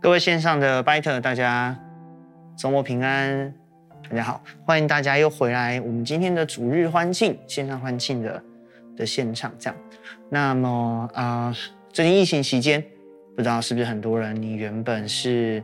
[0.00, 1.76] 各位线上的 Biter，大家
[2.56, 3.52] 周末平安，
[4.08, 8.40] 大家好，欢迎大家又回来我们今天的主日欢庆线上欢庆的
[8.96, 9.76] 的现场，这样。
[10.30, 11.52] 那么啊、
[11.92, 12.80] 最近疫情期间，
[13.34, 15.60] 不知道是不是很多人，你原本是，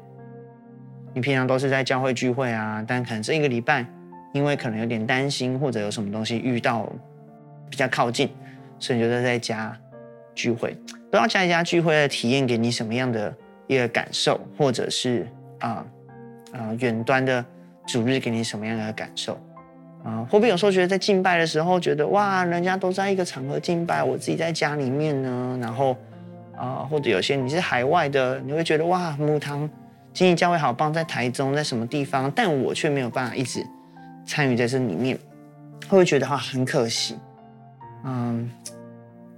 [1.14, 3.86] 你平常都是在教会聚会啊，但可能这一个礼拜，
[4.32, 6.92] 因为可能有点担心或者有什么东西遇到
[7.70, 8.28] 比较靠近，
[8.80, 9.78] 所以你就在在家
[10.34, 10.76] 聚会。
[10.90, 13.32] 不知道家一家聚会的体验给你什么样的？
[13.66, 15.26] 一个感受，或者是
[15.60, 15.84] 啊
[16.52, 17.44] 啊远端的
[17.86, 19.38] 主日给你什么样的感受
[20.04, 20.26] 啊？
[20.30, 25.58] 会不会有时候觉得在敬拜的时候，觉得哇，人家都在一个场合敬拜，我自己在家里面呢？
[25.60, 25.96] 然后
[26.56, 29.68] 啊，或者有些你是海外的，你会觉得哇，母堂
[30.12, 32.30] 经营教会好棒，在台中，在什么地方？
[32.30, 33.64] 但我却没有办法一直
[34.26, 35.16] 参与在这里面，
[35.82, 37.16] 会不会觉得哈很可惜？
[38.04, 38.50] 嗯，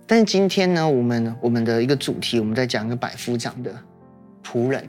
[0.07, 3.73] 但是今天呢，我们我们的一个主题，我们在讲一个百夫长的。
[4.47, 4.89] 仆人，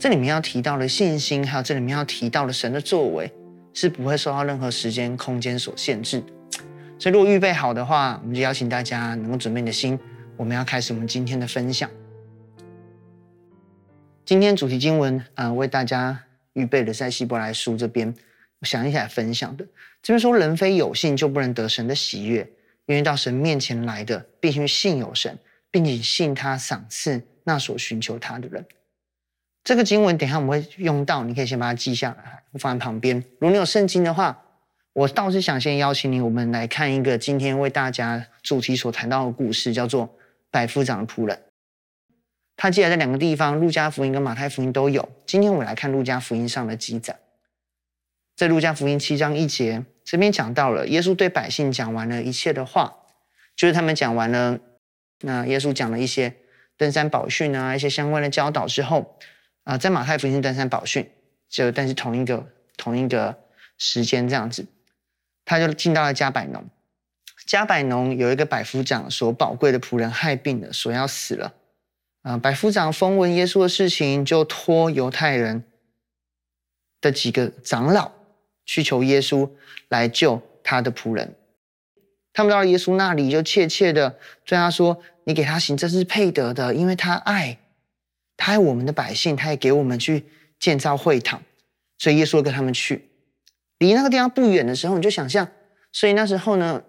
[0.00, 3.30] 这里面要提到的信心，还有这里面要提到的神的作为，
[3.72, 6.20] 是不会受到任何时间、空间所限制。
[6.98, 9.96] 所以，如果预备好的话，我们就邀请大家能够准备你的心，
[10.36, 11.88] 我们要开始我们今天的分享。
[14.24, 18.12] 今天主题经文啊、为大家预备的在希伯来书这边，
[18.58, 19.64] 我想一起来分享的。
[20.02, 22.40] 这边说，人非有信就不能得神的喜悦，
[22.86, 25.38] 因为到神面前来的，必须信有神，
[25.70, 27.22] 并且信他赏赐。
[27.48, 28.62] 那所寻求他的人，
[29.64, 33.16] 这个经文等一下我们会用到，你可以先把它记下来，放在旁边。
[33.40, 34.44] 如果你有圣经的话，
[34.92, 40.14] 我倒是想先邀请你，我们来看一个今天为大家主题所谈到的故事，叫做
[40.50, 41.40] 百夫长的仆人。
[42.54, 45.08] 他记载在两个地方，路加福音跟马太福音都有。
[45.24, 47.18] 今天我们来看路加福音上的记载，
[48.36, 52.94] 在路加福音七章一节这边讲到了，耶稣对百姓讲完了一切的话，
[53.56, 54.58] 就是他们讲完了，
[55.22, 56.34] 那耶稣讲了一些。
[56.78, 59.18] 登山宝训啊，一些相关的教导之后，
[59.64, 61.10] 啊、在马太福音登山宝训，
[61.50, 62.46] 就但是同一个
[62.78, 63.36] 同一个
[63.76, 64.64] 时间这样子，
[65.44, 66.64] 他就进到了迦百农。
[67.46, 71.54] 迦百农有一个百夫长所宝贵的仆人害病了，所要死了。
[72.22, 75.64] 啊、百夫长风闻耶稣的事情，就托犹太人
[77.00, 78.12] 的几个长老
[78.66, 79.50] 去求耶稣
[79.88, 81.34] 来救他的仆人。
[82.38, 85.02] 他们到耶稣那里，就切切的对他说。
[85.24, 87.58] 你给他行，这是配得的，因为他爱，
[88.34, 90.24] 他爱我们的百姓，他也给我们去
[90.58, 91.42] 建造会堂，
[91.98, 93.10] 所以耶稣跟他们去，
[93.76, 95.46] 离那个地方不远的时候，你就想象，
[95.92, 96.82] 所以那时候呢，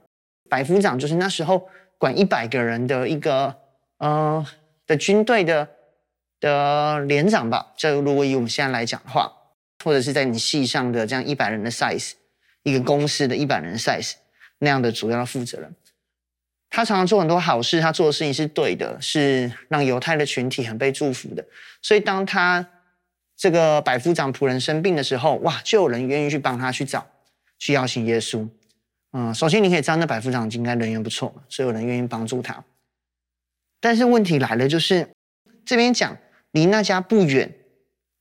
[0.50, 1.68] 百夫长就是那时候
[1.98, 3.54] 管一百个人的一个
[3.98, 4.46] 呃
[4.88, 5.68] 的军队的
[6.40, 9.30] 的连长吧，就如果以我们现在来讲的话，
[9.84, 12.14] 或者是在你系上的这样一百人的 size，
[12.64, 14.14] 一个公司的一百人的 size
[14.60, 15.74] 那样的主要的负责人。
[16.70, 21.44] 他常常做很多好事，他做的事情是对的，是让犹太的群体很被祝福的。
[21.82, 22.64] 所以，当他
[23.36, 27.08] 这个百夫长仆人生病的时候，哇，就有人愿意去帮他去找，
[27.58, 28.48] 去邀请耶稣。
[29.14, 32.64] 嗯，首先你可以知道，那百夫长应该人缘不错，所以有人愿意帮助他。
[33.80, 35.10] 但是问题来了，就是
[35.66, 36.16] 这边讲
[36.52, 37.52] 离那家不远，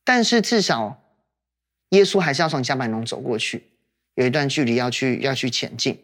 [0.04, 1.02] 但是至少
[1.90, 3.64] 耶稣还是要从加百农走过去，
[4.14, 6.02] 有一段距离要去要去前进。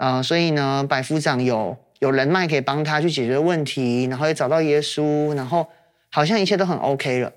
[0.00, 5.68] 啊、呃，所以呢，百夫长有有人脉可以帮他去解决问题，然后也找到耶稣，然后
[6.10, 7.30] 好像一切都很 OK 了。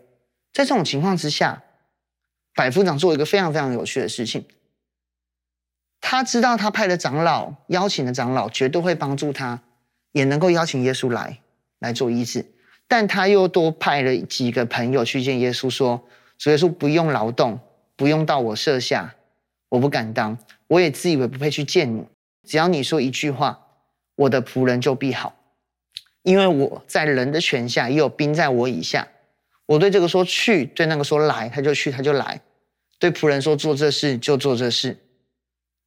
[0.53, 1.62] 在这种情况之下，
[2.56, 4.46] 百夫长做一个非常非常有趣的事情。
[6.00, 9.59] 他知道他派的长老邀请的长老绝对会帮助他，
[10.13, 11.40] 也能够邀请耶稣来
[11.80, 12.45] 来做医治，
[12.88, 16.01] 但他又多派了几个朋友去见耶稣，说
[16.40, 17.59] ：“主耶稣不用劳动，
[17.97, 19.13] 不用到我舍下，
[19.68, 20.38] 我不敢当，
[20.68, 22.06] 我也自以为不配去见你。”
[22.45, 23.67] 只要你说一句话，
[24.15, 25.35] 我的仆人就必好，
[26.23, 29.07] 因为我在人的权下，也有兵在我以下。
[29.65, 32.41] 我对这个说去，对那个说来，他就去，他就来。
[32.99, 34.97] 对仆人说做这事，就做这事。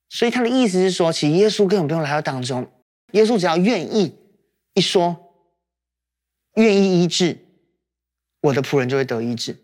[0.09, 2.71] 所以他的意思是说，其实耶稣根本不用来到当中，
[3.12, 4.15] 耶稣只要愿意
[4.75, 5.16] 一说，
[6.55, 7.39] 愿意医治，
[8.41, 9.57] 我的仆人就会得医治。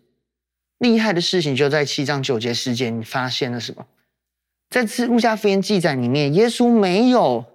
[0.77, 3.87] 厉害的事情就在七章九节时间，你发现了什么？
[4.73, 7.45] 在《路加福音》记载里面，耶稣没有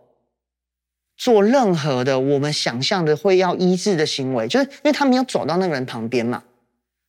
[1.17, 6.45] 做任何的我们想象的会要医治的行为，就是因为他没有走到那个人旁边嘛，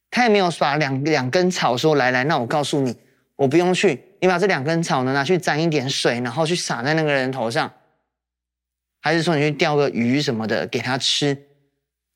[0.10, 2.96] 他也没有耍两两根草说来来，那我告诉你，
[3.36, 7.72] 我不用去，你把这两根草呢拿去沾一点水，然后去撒在那个人头上，
[9.02, 11.38] 还是说你去钓个鱼什么的给他吃，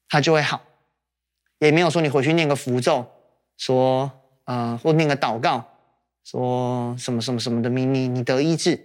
[0.10, 0.64] 他就会好，
[1.60, 3.06] 也没有说你回去念个符咒，
[3.56, 4.12] 说
[4.46, 5.70] 呃或念个祷告。
[6.24, 8.80] 说什么什么什么的秘密，你得医治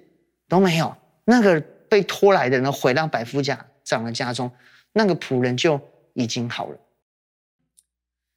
[0.48, 0.96] 都没有。
[1.24, 4.50] 那个被拖来的人回到百夫长的家中，
[4.92, 5.80] 那个仆人就
[6.14, 6.78] 已经好了。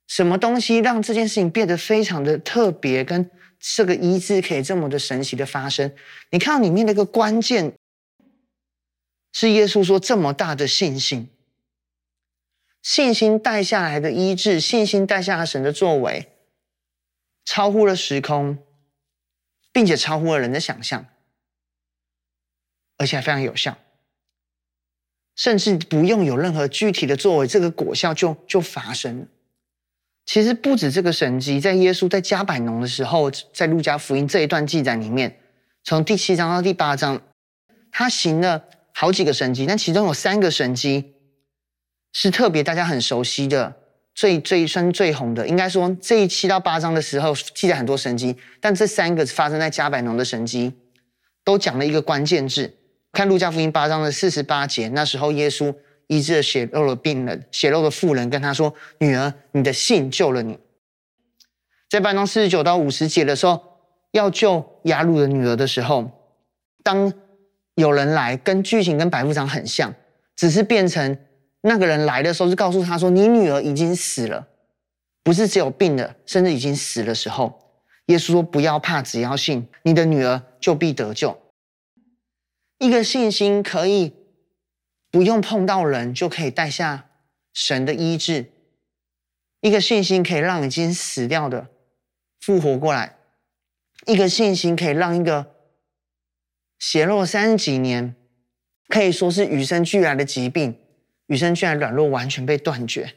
[0.07, 5.93] 什么东西让这件事情变得非常的特别，跟这个医治可以这么的神奇的发生？
[6.31, 7.73] 你看到里面的一个关键，
[9.31, 11.29] 是耶稣说这么大的信心，
[12.81, 16.33] 信心带下来的医治，信心带下来神的作为，
[17.45, 18.57] 超乎了时空，
[19.71, 21.05] 并且超乎了人的想象，
[22.97, 23.77] 而且还非常有效。
[25.35, 29.25] 甚至不用有任何具体的作为，这个果效就就发生了。
[30.25, 35.39] 其实不止这个神迹，在耶稣在加百农的时候，在路加福音这一段记载里面，
[35.83, 37.21] 从第七章到第八章，
[37.91, 41.15] 他行了好几个神迹，但其中有三个神迹
[42.13, 43.80] 是特别大家很熟悉的，
[44.13, 45.47] 最最深最红的。
[45.47, 50.73] 应该说这一七到八章的时候记载很多神迹，但这三个发生在加百农的神迹，
[51.43, 52.73] 都讲了一个关键字。
[53.11, 55.75] 看路加福音八章的四十八节，那时候耶稣
[56.07, 60.57] 医治了血肉的病人，血肉的妇人跟他说：“女儿，你的信救了你。”
[61.89, 63.59] 在八章四十九到五十节的时候，
[64.11, 66.09] 要救雅鲁的女儿的时候，
[66.83, 67.11] 当
[67.75, 69.93] 有人来，跟剧情跟百夫长很像，
[70.37, 71.17] 只是变成
[71.61, 74.47] 那个人来的时候是告诉他说：“你女儿已经死了，
[75.23, 77.59] 不是只有病了，甚至已经死的时候。”
[78.07, 81.39] 耶稣说：“不要怕，只要信，你的女儿就必得救。”
[82.79, 84.13] 一个信心可以
[85.11, 87.09] 不用碰到人就可以带下
[87.53, 88.51] 神的医治，
[89.61, 91.67] 一个信心可以让已经死掉的
[92.39, 93.17] 复活过来，
[94.07, 95.53] 一个信心可以让一个
[96.79, 98.15] 血漏三十几年，
[98.87, 100.75] 可以说是与生俱来的疾病，
[101.31, 103.13] 与生俱来软弱完全被断绝。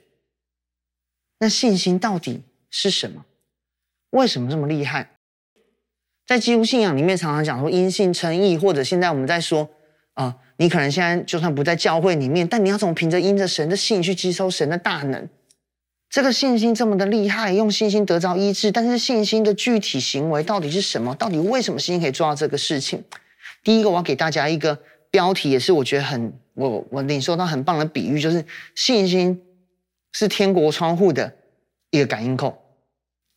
[1.40, 3.24] 那信心到底是什么？
[4.10, 5.16] 为什么这么厉害？
[6.24, 9.68] 在基督信仰里面，常常讲说因信称义，或者现在我们在说
[10.12, 15.28] 啊、你可能现在就算不在教会里面，但你要从凭着因着神的信去接收神的大能。
[16.08, 21.16] 这个信心这么的厉害，用信心得着医治，但是信心的具体行为到底是什么？
[21.16, 23.02] 到底为什么信心可以做到这个事情？
[23.64, 24.78] 第一个，我要给大家一个
[25.14, 28.44] 标题，也是我觉得很我我领受到很棒的比喻，就是
[28.74, 29.40] 信心
[30.10, 31.36] 是天国窗户的
[31.90, 32.60] 一个感应扣。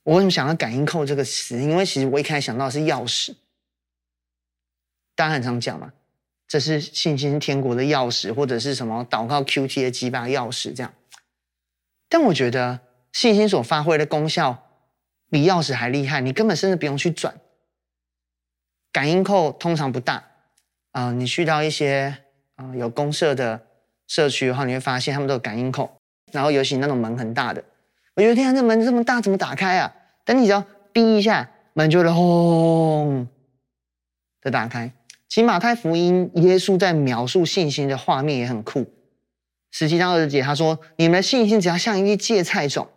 [0.02, 1.62] 我为什么想到“感应扣”这个词？
[1.62, 3.36] 因为其实我一开始想到的是钥匙，
[5.14, 5.94] 大家很常讲嘛，
[6.48, 10.92] 这是信心天国的钥匙，或者是什么祷告 QT 的几把钥匙这样。
[12.10, 12.80] 但我觉得
[13.14, 14.68] 信心所发挥的功效
[15.30, 17.40] 比钥匙还厉害，你根本甚至不用去转。
[18.92, 20.28] 感应扣通常不大、
[20.98, 22.18] 呃，你去到一些
[22.56, 23.62] 啊、有公社的
[24.08, 25.88] 社区的话，你会发现他们都有感应孔，
[26.32, 27.64] 然后尤其那种门很大的。
[28.16, 29.94] 我觉得天啊，这门这么大，怎么打开啊？
[30.26, 33.28] 等你只要逼一下，门就会轰
[34.42, 34.92] 的打开。
[35.30, 38.92] 其马太福音，耶稣在描述信心的画面也很酷。
[39.70, 42.90] 十七章二十节，他说：“你们的信心只要像一粒芥菜种，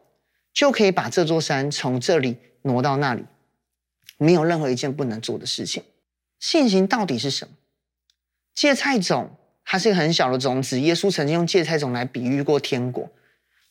[0.55, 3.27] 就可以把这座山从这里挪到那里，
[4.17, 5.83] 没有任何一件不能做的事情。”
[6.41, 7.53] 信心到底是什么？
[8.61, 9.31] 芥菜种，
[9.65, 10.79] 它是一个很小的种子。
[10.83, 13.11] 耶稣曾经用芥菜种来比喻过天国。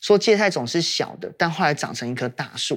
[0.00, 2.76] 说芥菜种是小的，但后来长成一棵大树。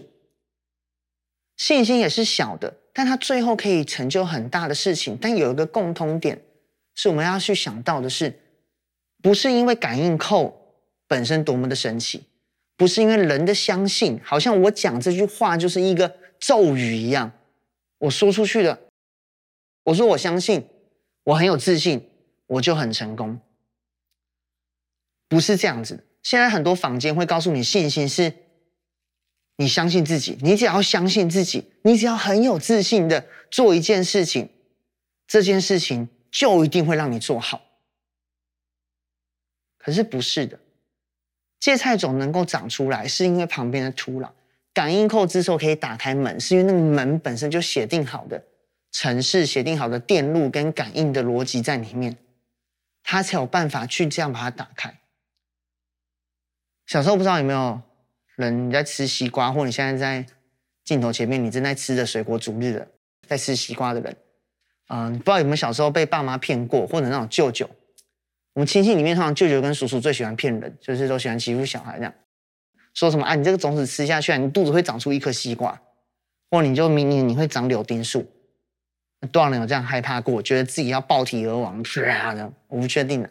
[1.57, 5.17] 信心也是小的，但它最后可以成就很大的事情。
[5.19, 6.39] 但有一个共通点，
[6.93, 8.39] 是我们要去想到的是，
[9.23, 10.75] 不是因为感应扣
[11.07, 12.21] 本身多么的神奇，
[12.77, 17.31] 不是因为人的相信，好像我讲这句话就是一个咒语一样，
[17.97, 18.79] 我说出去的，
[19.85, 20.63] 我说我相信，
[21.23, 22.09] 我很有自信，
[22.47, 23.39] 我就很成功，
[25.27, 26.05] 不是这样子。
[26.21, 28.33] 现在很多坊间会告诉你，信心是
[29.57, 34.49] 你相信自己，你只要相信自己，你只要很有自信的做一件事情，
[35.27, 37.61] 这件事情就一定会让你做好。
[39.77, 40.57] 可是不是的，
[41.59, 44.29] 芥菜种能够长出来，是因为旁边的土壤；
[44.73, 48.41] 感应扣之后可以打开门，是因为那个门本身就写定好的
[48.91, 52.15] 程式，写定好的电路跟感应的逻辑在里面，
[53.03, 54.99] 他才有办法去这样把它打开。
[56.85, 57.81] 小时候不知道有没有
[58.35, 60.25] 人你在吃西瓜，或你现在在
[60.83, 62.87] 镜头前面，你正在吃着水果煮日的，
[63.27, 64.17] 在吃西瓜的人，
[64.87, 67.69] 嗯、不知道有没有小时候被爸妈骗过，或者那种舅舅，
[68.53, 72.13] 我们亲戚里面通常舅舅跟叔叔最喜欢骗人，就是都喜欢欺负小孩这样，
[72.93, 75.81] 说什么啊，你这个种子吃下去啊，你肚子会长出一颗西瓜，
[76.51, 78.29] 或你就明年你会长柳丁树，
[79.31, 83.29] 多少人有这样害怕过，觉得自己要爆体而亡，啪的，我不确定的，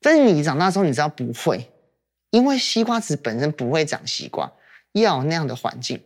[0.00, 1.70] 但是你长大之后，你知道不会。
[2.30, 4.52] 因为西瓜籽本身不会长西瓜，
[4.92, 6.00] 要有那样的环境。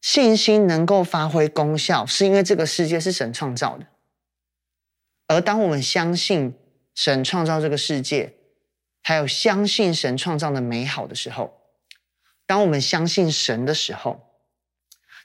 [0.00, 3.86] 信心能够发挥功效，是因为这个世界是神创造的。
[5.26, 6.54] 而当我们相信
[6.94, 8.32] 神创造这个世界，
[9.02, 11.60] 还有相信神创造的美好的时候，
[12.46, 14.27] 当我们相信神的时候，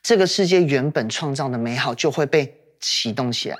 [0.03, 3.57] 这个世界原本创造的美好就会被启动起来。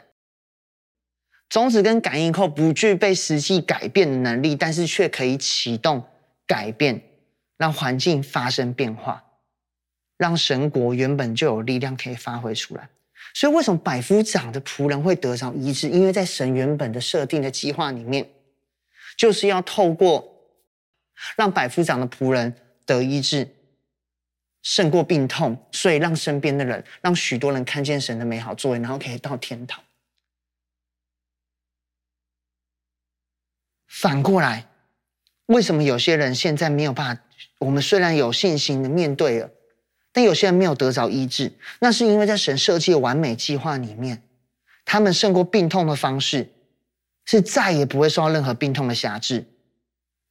[1.49, 6.03] 种子跟感应扣不具备实际改变的能力，但是却可以启动
[6.45, 7.01] 改变，
[7.57, 9.23] 让环境发生变化，
[10.17, 12.89] 让神国原本就有力量可以发挥出来。
[13.35, 15.89] 所以，为什么百夫长的仆人会得着医治？
[15.89, 18.27] 因为在神原本的设定的计划里面，
[19.17, 20.27] 就是要透过
[21.37, 22.53] 让百夫长的仆人
[22.85, 23.47] 得医治。
[24.63, 29.83] 胜过病痛，所以让身边的人，让许多人看见神的美好作为，然后可以到天堂。
[33.87, 34.67] 反过来，
[35.45, 37.21] 为什么有些人现在没有办法？
[37.59, 39.51] 我们虽然有信心的面对了，
[40.11, 44.23] 但有些人没有得着医治，那是因为在神设计的完美计划里面，
[44.85, 46.51] 他们胜过病痛的方式，
[47.25, 49.45] 是再也不会受到任何病痛的辖制，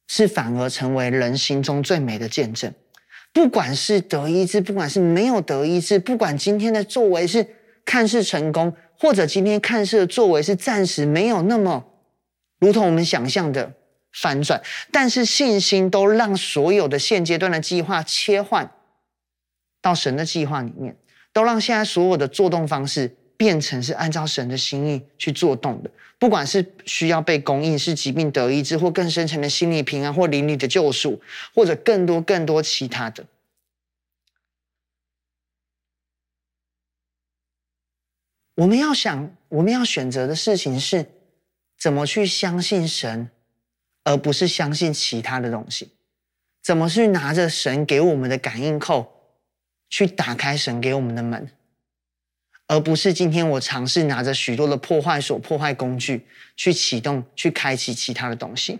[0.07, 2.73] 是反而成为人心中最美的见证。
[3.33, 7.45] 不管是得医治，不管是没有得医治，不管今天的作为是
[7.83, 11.83] 看似成功，或者今天看似的作为是暂时没有那么
[12.59, 13.73] 如同我们想象的
[14.13, 14.61] 反转，
[14.91, 18.71] 但是信心都让所有的现阶段的计划切换
[19.81, 20.95] 到神的计划里面，
[21.33, 25.91] 都让现在所有的做动方式变成是按照神的心意去做动的。
[26.17, 31.21] 不管是需要被供应，是疾病得医治，或更深层的心理平安，或灵里的救赎，
[31.53, 33.25] 或者更多更多其他的，
[38.55, 41.05] 我们要想，我们要选择的事情是
[41.77, 43.29] 怎么去相信神，
[44.05, 45.89] 而不是相信其他的东西。
[46.61, 49.11] 怎么去拿着神给我们的感应扣，
[49.89, 51.49] 去打开神给我们的门。
[52.67, 58.79] 而不是今天我尝试拿着许多的破坏所破坏工具去启动、去开启其他的东西。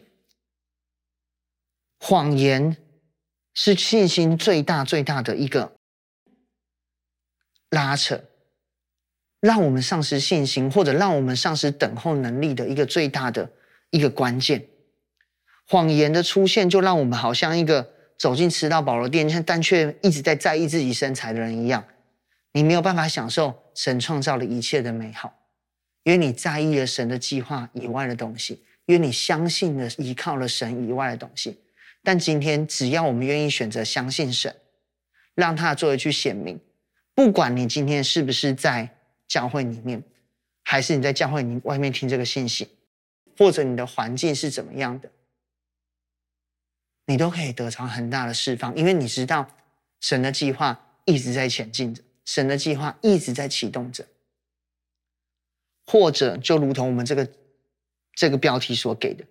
[2.00, 2.78] 谎言
[3.54, 5.74] 是信心最大最大的一个
[7.70, 8.24] 拉扯，
[9.40, 13.52] 让我们丧失信心，或者让我们丧失等候能力的一个最大的
[13.90, 14.68] 一个关键。
[15.68, 21.86] 谎言的出现，就让我们好像一个走进吃到饱的店，但却一直在在意自己身材的人一样。
[22.54, 25.34] 你没有办法享受神创造的一切的美好，
[26.04, 31.60] 因为你在意了神的计划以外的东西，因为你相信了依靠了神以外的东西。
[32.04, 34.56] 但今天，只要我们愿意选择相信神，
[35.36, 36.60] 让他的作为去显明，
[37.16, 40.04] 不管你今天是不是在教会里面，
[40.64, 42.68] 还是你在教会里外面听这个信息，
[43.38, 45.10] 或者你的环境是怎么样的，
[47.08, 49.50] 你都可以得到很大的释放，因为你知道
[50.02, 52.04] 神的计划一直在前进着。
[52.26, 54.06] 神的计划一直在启动着，
[55.86, 57.28] 或者就如同我们这个
[58.14, 59.26] 这个标题所给的，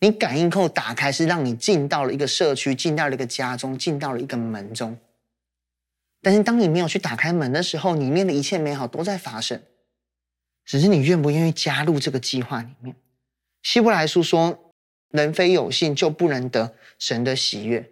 [0.00, 4.98] 你感应扣打开是让你进到了一个社区，进到了一个家中，进到了一个门中。
[6.20, 9.62] 但是当你没有去打开门的时候，里面的一切美好都在发生，
[10.64, 12.96] 只是你愿不愿意加入这个计划里面。
[13.62, 14.72] 希伯来书说，
[15.08, 17.90] 人非有信就不能得神的喜悦。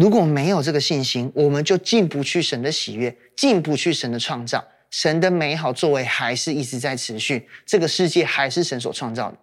[0.00, 9.36] 如果没有这个信心，我们就进不去神的喜悦，进不去神的创造，神的美好作为还是一直在持续，这个世界还是神所创造的。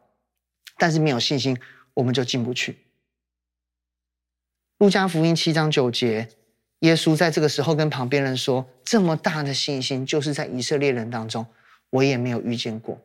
[0.80, 1.56] 但是没有信心，
[1.94, 2.76] 我们就进不去。
[4.80, 6.28] 路加福音七章九节，
[6.80, 11.46] 耶稣在这个时候跟旁边人说：“这么大的信心，就是在以色列人当中，
[11.92, 13.00] 我也没有遇见过。”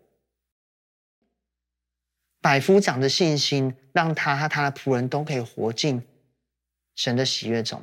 [2.41, 6.03] 百夫长的信心，让他和他的仆人都可以活进。
[6.95, 7.83] 神的喜悦中，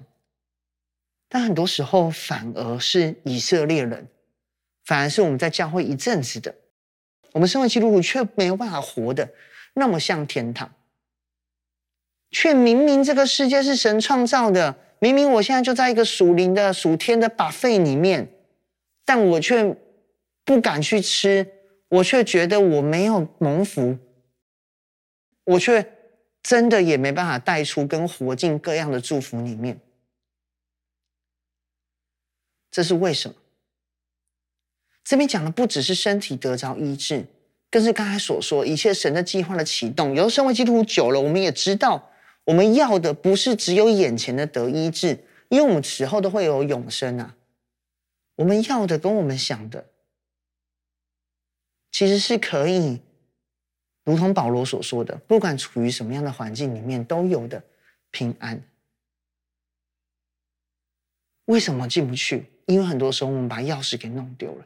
[1.28, 4.08] 但很多时候反而是以色列人，
[4.86, 6.54] 反而是我们在教会一阵子的，
[7.32, 9.30] 我们身为基督徒却没有办法活得
[9.74, 10.72] 那么像天堂，
[12.30, 18.32] 却明明这个世界是神创造的，明明我现在就在一个属灵的属天的 buffet 里面，
[19.04, 19.75] 但我却
[20.46, 21.48] 不敢去吃，
[21.89, 23.98] 我却觉得我没有蒙福，
[25.46, 25.99] 我却。
[26.41, 29.79] 真的也没办法带出跟活进各样的祝福里面，
[32.72, 33.36] 这是为什么？
[35.03, 37.25] 这边讲的不只是身体得着医治，
[37.69, 40.15] 更是刚才所说一切神的计划的启动。
[40.15, 42.12] 有时候身为基督徒久了，我们也知道，
[42.46, 47.36] 我们要的不是只有眼前的得医治，因为我们此后都会有永生啊。
[48.36, 49.89] 我们要的跟我们想的，
[51.91, 53.01] 其实是可以。
[54.03, 57.63] 如同保罗所说的，不管处于什么样的环境里面，都有的
[58.12, 58.63] 平安。
[61.46, 62.46] 为什么进不去？
[62.65, 64.65] 因为很多时候我们把钥匙给弄丢了。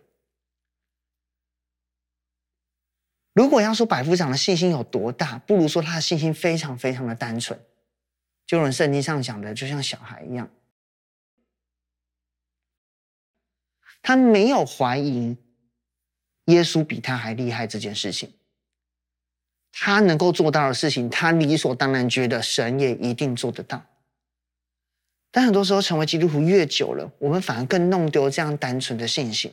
[3.34, 7.60] 如果要说百夫长的信心有多大，不如说他的信心非常非常的单纯，
[8.46, 10.50] 就如圣经上讲的，就像小孩一样。
[14.02, 15.38] 他没有怀疑
[16.46, 18.32] 耶稣比他还厉害这件事情，
[19.75, 23.84] 他能够做到的事情，他理所当然觉得神也一定做得到。
[25.32, 29.51] 但很多时候，成为基督徒越久了，我们反而更弄丢这样单纯的信心。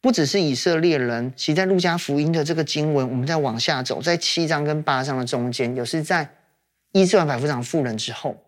[0.00, 6.34] 不只是以色列人，其实在路加福音的这个经文，我们再往下走，在七章跟八章的中间，有是在
[6.92, 8.42] 医治完百夫长妇人之后，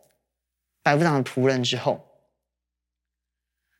[0.82, 2.02] 百夫长的仆人之后，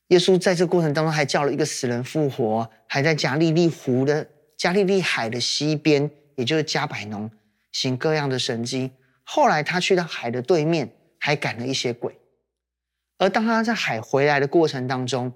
[0.08, 4.28] 耶稣在这个过程当中还叫了一个死人复活，还在加利利湖的
[4.62, 7.28] 加利利海的西边，也就是迦百农，
[7.72, 8.92] 行各样的神迹。
[9.24, 10.88] 后来他去到海的对面，
[11.18, 12.16] 还赶了一些鬼。
[13.18, 15.32] 而当他在海回来的过程当中，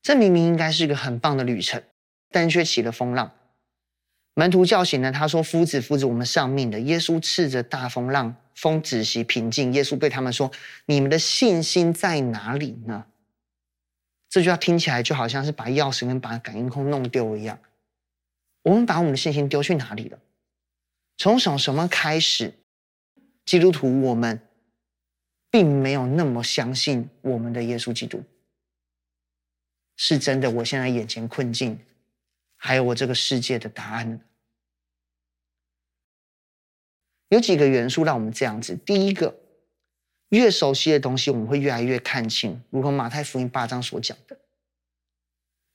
[0.00, 1.82] 这明明应该是一个很棒的旅程，
[2.30, 3.30] 但却起了风浪。
[4.32, 9.74] 门徒叫醒了他说：“夫子，夫子，我们丧命了。”耶稣斥着大风浪，风止息平静。
[9.74, 10.50] 耶稣对他们说
[10.86, 13.04] ：“你们的信心在哪里呢？”
[14.30, 17.58] 这句话听起来就好像是把钥匙跟把感应孔弄丢一样。
[18.68, 20.18] 我们把我们的信心丢去哪里了？
[21.16, 22.52] 从什么什么开始？
[23.46, 24.38] 基督徒，我们
[25.50, 28.22] 并没有那么相信我们的耶稣基督。
[29.96, 31.80] 是真的，我现在眼前困境，
[32.56, 34.20] 还有我这个世界的答案。
[37.30, 39.34] 有几个元素让我们这样子：第一个，
[40.28, 44.38] 越熟悉的东西，我们会越来越看清，如同马太福音八章所讲的，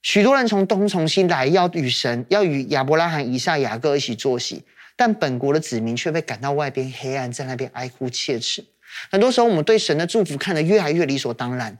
[0.04, 4.62] 许多人从东从西来，要与神，要与亚伯拉罕、以撒、雅各一起坐席，
[4.96, 8.62] 但本国的子民却被赶到外边黑暗，在那边哀哭切齿。
[9.10, 11.78] 很多时候，我们对神的祝福看得越来越理所当然。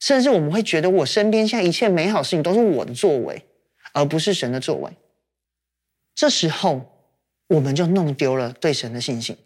[0.00, 3.44] 甚至我们会觉得，我身边现在一切美好事情都是我的作为，
[3.92, 4.90] 而不是神的作为。
[6.16, 6.90] 这时候，
[7.46, 9.38] 我们就弄丢了对神的信心。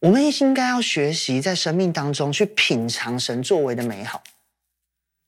[0.00, 4.22] 我们应该要学习在生命当中去品尝神作为的美好，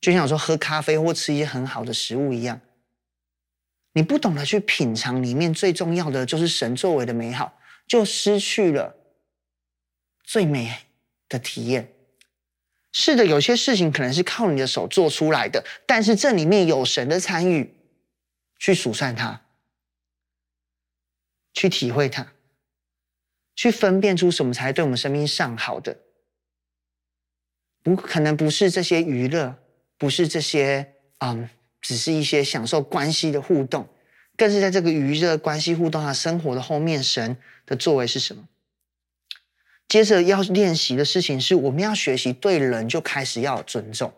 [0.00, 2.60] 就像说喝咖啡或吃一些很好的食物一样。
[3.92, 8.94] 你不懂得去品尝里面最重要的就是神作为的美好，就失去了
[10.22, 10.72] 最美
[11.28, 11.92] 的体验。
[12.92, 17.74] 是的，有些事情可能是靠你的手做出来的，但是这里面有神的参与，
[18.58, 19.42] 去数算它，
[21.52, 22.32] 去体会它，
[23.54, 25.98] 去分辨出什么才对我们生命上好的。
[27.82, 29.58] 不可能不是这些娱乐，
[29.98, 31.50] 不是这些嗯，
[31.82, 33.86] 只是一些享受关系的互动，
[34.36, 38.44] 更是在这个娱乐关系互动啊生活的后面，神的作为是什么？
[39.88, 44.12] 接着要练习的事情是，我们要学习对人就开始要尊重。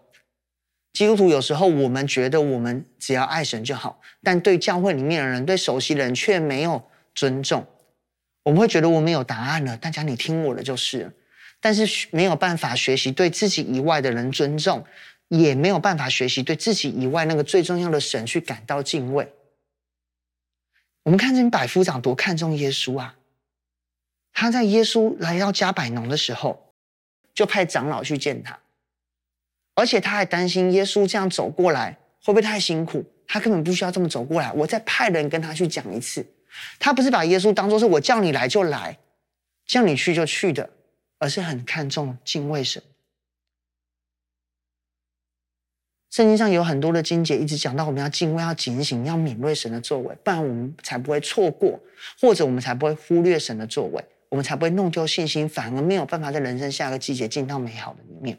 [0.93, 6.83] 基督徒有时候我们觉得我们只要爱神就好，但对教会里面的人、对熟悉人却没有
[7.15, 7.65] 尊重。
[8.43, 11.13] 我们会觉得我们有答案了，大家你听我的就是了。
[11.61, 14.85] 但是没有办法学习对自己以外的人尊重，
[15.31, 19.33] 也没有办法学习对自己以外那个最重要的神去感到敬畏。
[21.05, 23.17] 我们看这百夫长多看重耶稣啊！
[24.33, 26.75] 他在耶稣来到迦百农的时候，
[27.33, 28.59] 就派长老去见他，
[29.75, 36.27] 而且他还担心耶稣这样走过来会不会太辛苦，他根本不需要这么走过来，我再派人跟他去讲一次。
[36.81, 38.99] 他不是把耶稣当作是我叫你来就来，
[39.65, 40.69] 叫你去就去的，
[41.19, 42.83] 而是很看重敬畏神。
[46.11, 51.81] 圣经上有很多的经节一直讲到我们要敬畏、要警醒、要敏锐神的作为，不然我们才不会错过，
[52.21, 54.05] 或者我们才不会忽略神的作为。
[54.29, 58.39] 我们才不会弄丢信心，反而没有办法在人生下个季节进到美好的里面。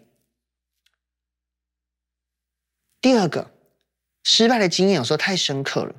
[3.01, 3.51] 第二个，
[4.23, 5.95] 失败的经验有时候太深刻了。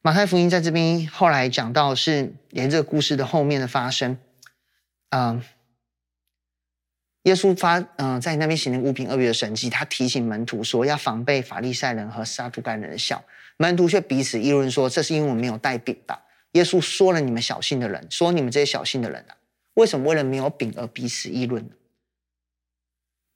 [0.00, 4.16] 马太福音在这边后来讲到是连这个故事的后面的发生，
[5.08, 5.42] 嗯，
[7.24, 13.22] 耶稣发嗯在那边行了五饼二鱼的神迹，他提醒门徒说要防备法利赛人和撒都该人的笑，
[13.58, 16.22] 门徒却彼此议论说，这是因为我们没有带饼吧。
[16.52, 19.34] 耶稣说了：“你们小信的人，说你们这些小信的人啊，
[19.74, 21.70] 为什么为了没有饼而彼此议论呢？”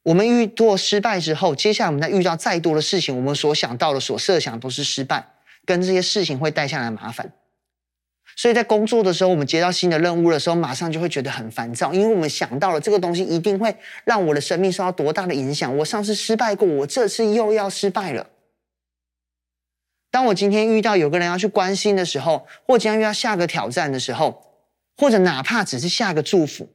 [0.04, 5.26] 我们遇过失败之后，接下来我们再遇到再多的事情，我们所想到的、所设想都是失败，
[5.64, 7.32] 跟这些事情会带下来麻烦。
[8.38, 15.76] 所以在工作的时候，我们接到新的任务的时候，马上就会觉得很烦躁，因为我们想到了这个东西一定会让我的生命受到多大的影响。
[15.78, 18.30] 我上次失败过，我这次又要失败了。
[20.12, 26.68] 当我今天遇到有个人要去关心的时候，或将遇到下个挑战的时候，或者哪怕只是下个祝福，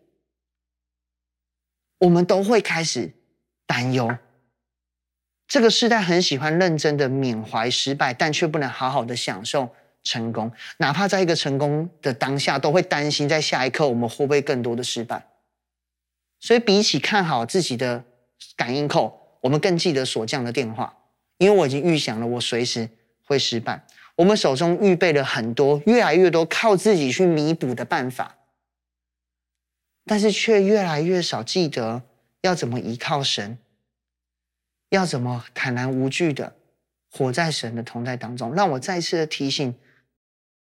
[1.99, 3.13] 我们都会开始
[3.65, 4.17] 担忧，
[5.47, 10.51] 这个世代很喜欢认真的缅怀失败，但却不能好好的享受成功。
[10.77, 15.25] 哪怕在一个成功的当下，都会担心在下一刻我们会不会更多的失败。
[16.39, 18.03] 所以，比起看好自己的
[18.55, 20.95] 感应扣，我们更记得锁匠的电话，
[21.37, 22.89] 因为我已经预想了我随时
[23.23, 23.85] 会失败。
[24.15, 28.35] 我们手中预备了很多，越来越多靠自己去弥补的办法，
[30.05, 32.03] 但是却越来越少记得
[32.41, 33.57] 要怎么依靠神。
[34.89, 36.53] 要怎么坦然无惧的
[37.09, 38.53] 活在神的同在当中？
[38.53, 39.73] 让我再次的提醒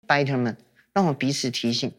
[0.06, 0.56] ，Biter 们，
[0.92, 1.92] 让我彼此提醒。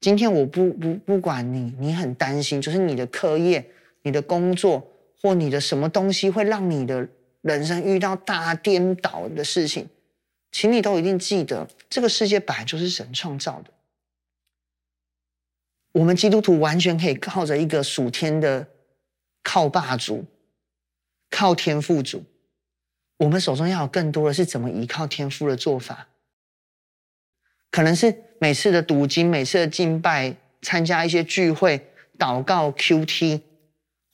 [0.00, 3.70] 今天我不不不管你，你很担心，就是你的课业、
[4.02, 7.08] 你的工作或你的什么东西会让你的
[7.42, 9.88] 人生遇到大颠倒的事情，
[10.50, 13.70] 请你都一定记得，这个世界本来就是神创造的。
[15.92, 18.68] 我们基督徒完全可以靠着一个属天的
[19.42, 20.24] 靠霸主。
[21.32, 22.24] 靠天赋主，
[23.18, 26.08] 我们手中要有更多的是怎么依靠天赋的做法？
[27.70, 33.40] 可能是每次的读经、每次的敬拜、参加一些聚会、祷告、QT，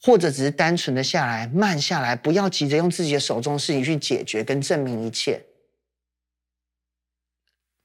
[0.01, 5.43] 或者只是单纯的下来、慢下来，不要急着用自己的手中事情去解决跟证明一切，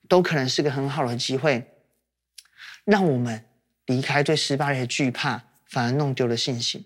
[0.08, 1.66] 都可能是个很好的机会，
[2.84, 3.44] 让我们
[3.86, 6.84] 离开对失败的惧怕，反而弄丢了信心。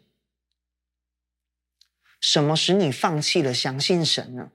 [2.21, 4.51] 什么使你放弃了相信神呢？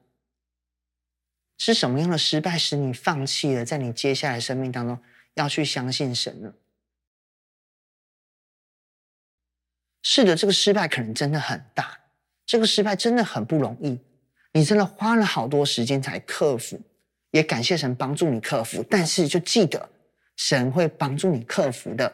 [1.63, 4.99] 是什么样的失败使你放弃了在你接下来生命当中
[5.35, 6.51] 要去相信神呢？
[10.01, 11.99] 是的，这个失败可能真的很大，
[12.47, 13.99] 这个失败真的很不容易，
[14.53, 16.81] 你真的花了好多时间才克服，
[17.29, 18.83] 也感谢神帮助你克服。
[18.89, 19.87] 但是就记得，
[20.35, 22.11] 神会帮助你克服的。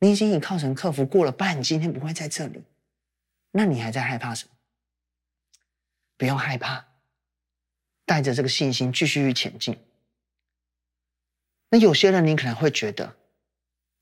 [0.00, 2.64] 你已经依靠神克服过了，不然你今天不会在这里。
[3.52, 4.50] 那你还在害怕什么？
[6.16, 6.87] 不用害怕，
[8.08, 9.76] 带着这个信心继续去前进。
[11.68, 13.14] 那有些人你可能会觉得，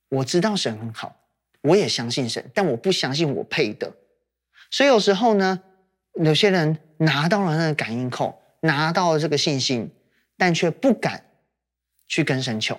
[0.08, 1.16] 我知道神很好，
[1.60, 3.92] 我也相信神，但我不相信我配得。
[4.70, 5.60] 所以有时候呢，
[6.14, 9.90] 有些人拿到了那个感应扣，拿到了这个信心，
[10.36, 11.24] 但却不敢
[12.06, 12.78] 去跟神求。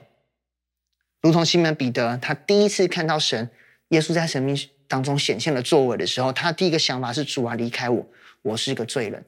[1.21, 3.49] 如同西门彼得，他第一次看到神，
[3.89, 8.07] 耶稣在神明当中显现了作为的时候，他第一个想法是：主啊，离开我。
[8.43, 9.25] 我是一个罪人，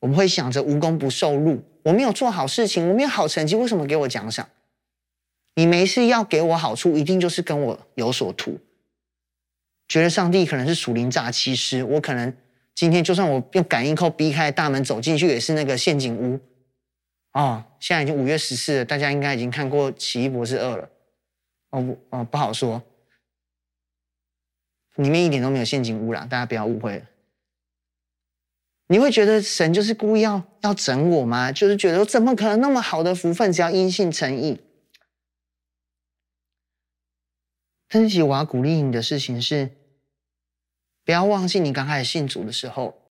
[0.00, 4.48] 我们会想着无功不受禄，我没有做好事情，我没有好成绩，为什么给我奖赏？
[5.54, 8.58] 你没事要给我好处，一定就是跟我有所图。
[9.88, 12.32] 觉得上帝可能是属灵诈欺师，我可能
[12.74, 16.38] 今天就算我用感应扣逼开大门走进去，也是那个陷阱屋。
[17.32, 20.88] 哦，现在已经五月十四了，大家应该已经看过《奇异博士二》了。
[21.70, 22.82] 哦不，哦不好说，
[24.96, 27.02] 里面一点都没有陷阱屋啦，大家不要误会。
[28.90, 31.52] 你会觉得神就是故意要要整我吗？
[31.52, 34.60] 就是觉得我怎么可能那么好的福分，只要因信称义？
[37.86, 39.70] 但是，其实我要鼓励你的事情是，
[41.04, 43.10] 不要忘记你刚开始信主的时候，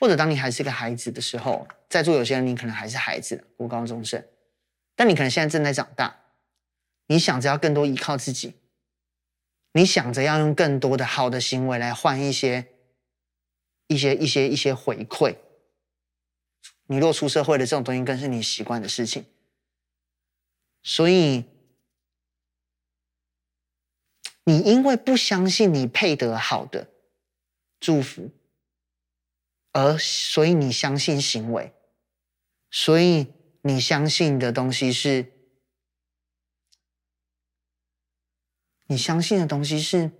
[0.00, 4.24] 或者当你还是个孩子的时候，在座有些人你可能还是孩子，国高中生，
[4.96, 6.16] 但你可能现在正在长大，
[7.06, 8.54] 你想着要更多依靠自己，
[9.74, 12.69] 你想着要用更多的好的行为来换一些。
[13.90, 15.36] 一些一些一些回馈，
[16.86, 19.26] 你若出社会的这种东西，更是你习惯的事情。
[20.84, 21.44] 所以，
[24.44, 26.88] 你因为不相信你配得好的
[27.80, 28.30] 祝福，
[29.72, 31.72] 而所以你相信行为，
[32.70, 33.26] 所以
[33.62, 35.32] 你相信的东西是，
[38.86, 40.12] 你相信的东西是。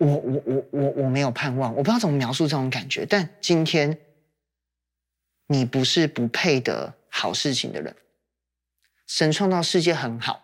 [0.00, 3.04] 我我我我我没有盼望，我不知道怎么描述这种感觉。
[3.04, 3.98] 但今天，
[5.46, 7.94] 你不是不配得好事情的人。
[9.06, 10.42] 神创造世界很好，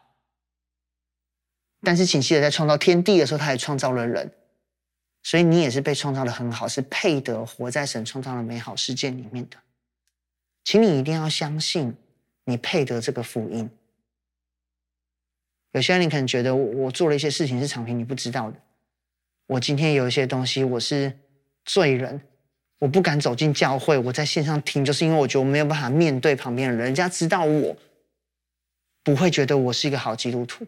[1.81, 4.31] 但是请记得，在创造天地的时候，他也创造了人，
[5.23, 9.57] 所以你也是被创造的很好，是配得活在神创造的美好世界里面的。
[10.65, 11.97] 请你一定要相信，
[12.45, 13.71] 你配得这个福音。
[15.73, 18.61] 有些人你可能觉得我做了一些事情是常平你不知道的。
[19.47, 21.19] 我今天有一些东西，我是
[21.65, 22.21] 罪人，
[22.79, 27.77] 我不敢走进教会，我在线上听，就是因为我觉得我没有办法面对旁边的人，人家知道我
[29.03, 30.67] 不会觉得我是一个好基督徒。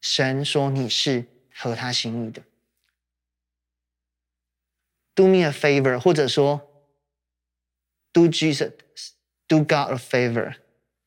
[0.00, 2.42] 神说你是合他心意的
[5.14, 6.60] ，Do me a favor，或者说
[8.12, 10.56] Do Jesus，Do God a favor。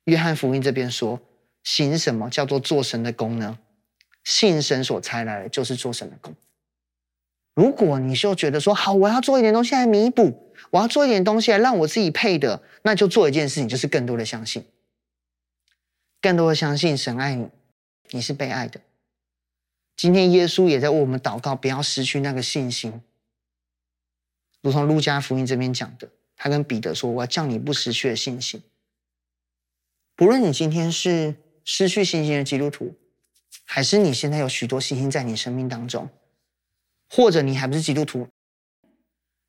[0.05, 1.19] 约翰福音这边说，
[1.63, 3.59] 行什么叫做做神的工呢？
[4.27, 6.35] 信神所差来的，就是做神的工。
[7.53, 14.65] 如果你就觉得说好，我要做一点东西来弥补，我要做一点东西来让我自己配的，那就做一件事情，就是更多的相信，
[16.19, 17.47] 更多的相信神爱你，
[18.09, 18.81] 你是被爱的。
[19.95, 23.01] 今天耶稣也在为我们祷告，不要失去那个信心。
[24.61, 28.61] 如同路加福音这边讲的，他跟彼得说：“我要叫你不失去的信心。
[30.17, 32.93] 不论你今天是失去信心的基督徒，
[33.65, 36.09] 还是你现在有许多信心在你生命当中。”
[37.09, 38.27] 或者你还不是基督徒，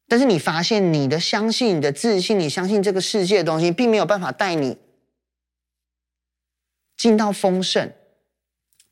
[0.07, 4.79] 但是你发现你的相信、你的自信、你相信这个世界的东西，并没有办法带你
[6.97, 7.93] 进到丰盛，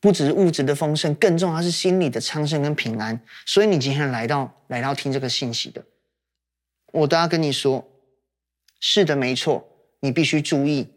[0.00, 3.20] 不只是物质的丰盛，更重要是心理的昌盛跟平安。
[3.46, 5.84] 所以你今天来到来到听这个信息的，
[6.92, 7.88] 我都要跟你说，
[8.80, 9.64] 是的，没错，
[10.00, 10.88] 你必须注意，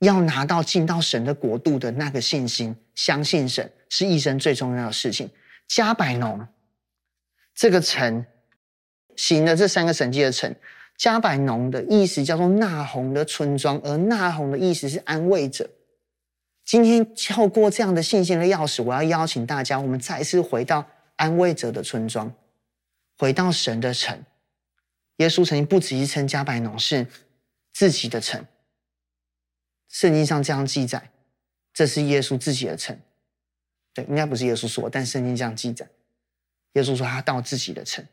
[0.00, 5.30] 要拿到进到神的国度的那个信心，相信神是一生最重要的事情。
[5.66, 6.46] 加百农。
[7.54, 8.24] 这个城
[9.16, 10.54] 行了这三个神迹的城，
[10.96, 15.68] 加百农的意思叫做纳红的村庄，而纳红的意思是安慰者。
[16.64, 20.86] 今天透过这样的信心的钥匙，我要邀请大家，我们再一次回到
[21.16, 22.32] 安慰者的村庄，
[23.18, 24.24] 回到神的城。
[25.16, 27.06] 耶稣曾经不止一次称加百农是
[27.74, 28.42] 自己的城，
[29.90, 31.10] 圣经上这样记载，
[31.74, 32.98] 这是耶稣自己的城。
[33.92, 35.86] 对，应该不是耶稣说，但圣经这样记载。
[36.74, 38.06] 耶稣说他到自己的城，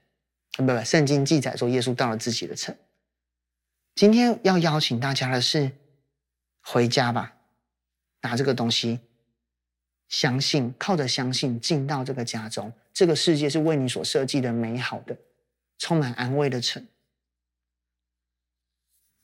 [0.57, 2.75] 不不，圣经记载说耶稣到了自己的城。
[3.93, 5.71] 今天要邀请大家的是
[6.61, 7.35] 回家吧，
[8.21, 8.99] 拿这个东西，
[10.09, 12.73] 相信，靠着相信进到这个家中。
[12.91, 15.15] 这个世界是为你所设计的美好的、
[15.77, 16.83] 充满安慰的城。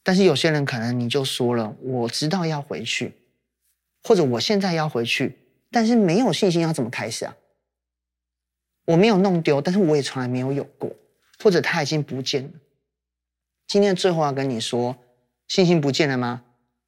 [0.03, 3.13] 但是有些人可能你就说了，我知道要回去，
[4.03, 5.37] 或者我现在要回去，
[5.71, 7.35] 但是没有信心，要怎么开始啊？
[8.85, 10.93] 我没有弄丢，但是我也从来没有有过，
[11.41, 12.49] 或者它已经不见了。
[13.65, 14.97] 今天最后要跟你说，
[15.47, 16.43] 信心不见了吗？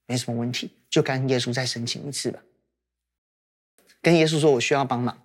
[0.06, 2.44] 没什么问题，就跟耶稣再申请一次吧。
[4.02, 5.24] 跟耶稣说，我需要帮忙，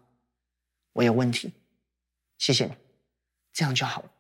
[0.93, 1.53] 我有问题，
[2.39, 2.73] 谢谢你，
[3.53, 4.11] 这样就好了。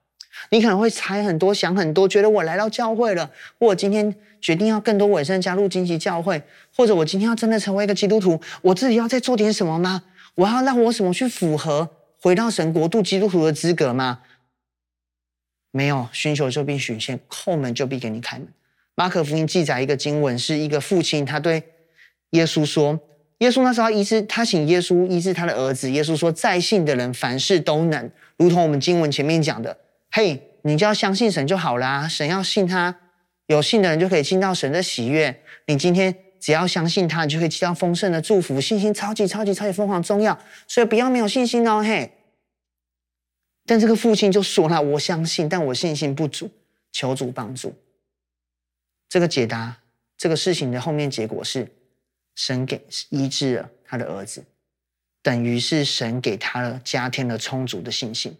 [0.48, 6.42] 你可能会猜很多，想很多，觉得我来到教会了，我今天决定要更多委身加入荆棘教会，
[6.74, 10.02] 或者我今天要真的成为一个基督徒，我自己要再做点什么吗？
[10.34, 11.88] 我要让我什么去符合？
[12.22, 14.20] 回到神国度基督徒的资格吗？
[15.70, 18.48] 没有，寻求就必寻见，叩门就必给你开门。
[18.94, 21.62] 马可福音记载一个经文，是一个父亲，他对
[22.30, 23.00] 耶稣说
[23.38, 25.90] ：“耶稣那时候医治，他请耶稣医治他的儿子。
[25.90, 29.76] 耶稣说，在信的人凡事都能，如同我们经文前面讲的。
[30.10, 32.06] 嘿，你就要相信神就好啦。
[32.08, 32.96] 神要信他，
[33.46, 35.42] 有信的人就可以进到神的喜悦。
[35.66, 38.58] 你今天。”只要相信他，你就可以接到丰盛的祝福。
[38.58, 42.10] 信心超级超级超级疯狂重要，所以不要没有信心哦，嘿。
[43.66, 46.50] 但这个父亲就说了：“我相信，但我信心不足，
[46.92, 47.74] 求主帮助。”
[49.10, 49.76] 这个解答
[50.16, 51.70] 这个事情的后面结果是，
[52.34, 54.42] 神给医治了他的儿子，
[55.22, 58.34] 等于是神给他了加添了充足的信心，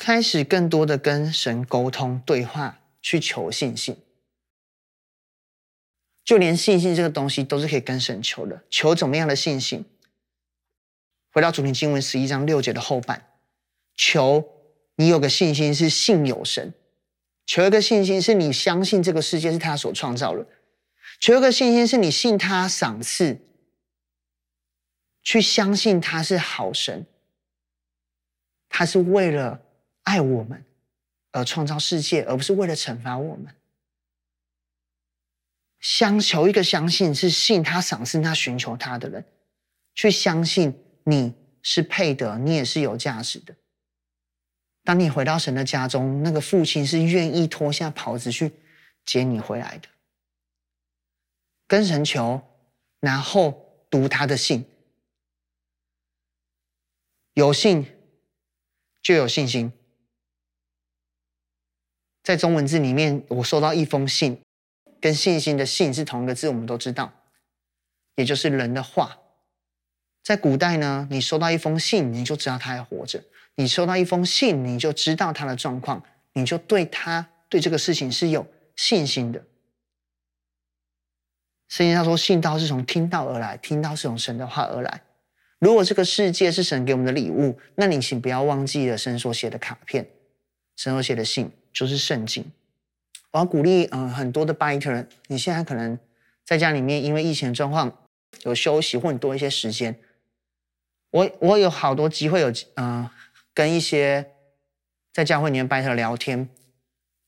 [0.00, 3.94] 开始更多的跟神沟通对话，去求信心。
[6.24, 9.84] 就连信心这个东西都是可以跟神求的，求怎么样的信心？
[11.30, 13.30] 回到主题经文十一章六节的后半，
[13.94, 14.42] 求
[14.96, 16.72] 你有个信心是信有神，
[17.44, 20.46] 求一个信心是你相信这个世界是他所创造的，
[21.20, 23.38] 求一个信心是你信他赏赐，
[25.22, 27.04] 去相信他是好神，
[28.70, 29.60] 他是为了
[30.02, 30.64] 爱我们
[31.32, 33.54] 而创造世界，而不是为了惩罚我们。
[35.78, 39.24] 相求一个相信是信他赏赐他寻求他的人，
[39.94, 43.54] 去相信你是配得，你也是有价值的。
[44.82, 48.52] 当你回到神的家中，那个父亲是愿意脱下袍子去
[49.04, 49.88] 接你回来的。
[51.66, 52.40] 跟神求，
[52.98, 54.64] 然后读他的信，
[57.34, 57.86] 有信
[59.00, 59.72] 就有信心。
[62.30, 64.40] 在中文字里面，我收到一封信。
[65.00, 67.12] 跟信心的“信”是同一个字，我们都知道，
[68.14, 69.18] 也就是人的话。
[70.22, 73.18] 在古代呢，你收到一封信，你就知道他还活着；
[73.56, 79.44] 你收到一封信，你就知道他的状况，你就对他对这个事情是有信心的。
[81.66, 85.02] 圣经上说，信道是从听道而来，听到是从神的话而来。
[85.58, 90.08] 如果这个世界是神给我们的礼物，那你请不要忘记了神所写的卡片，
[90.76, 92.44] 神所写的信就是圣经。
[93.32, 95.98] 我要鼓励，嗯，很多的 biter，你现在可能
[96.44, 97.96] 在家里面，因为疫情状况
[98.42, 99.98] 有休息或者多一些时间，
[101.10, 103.08] 我我有好多机会有嗯、
[103.54, 104.30] 跟一些
[105.12, 106.48] 在教会里面拜特聊天。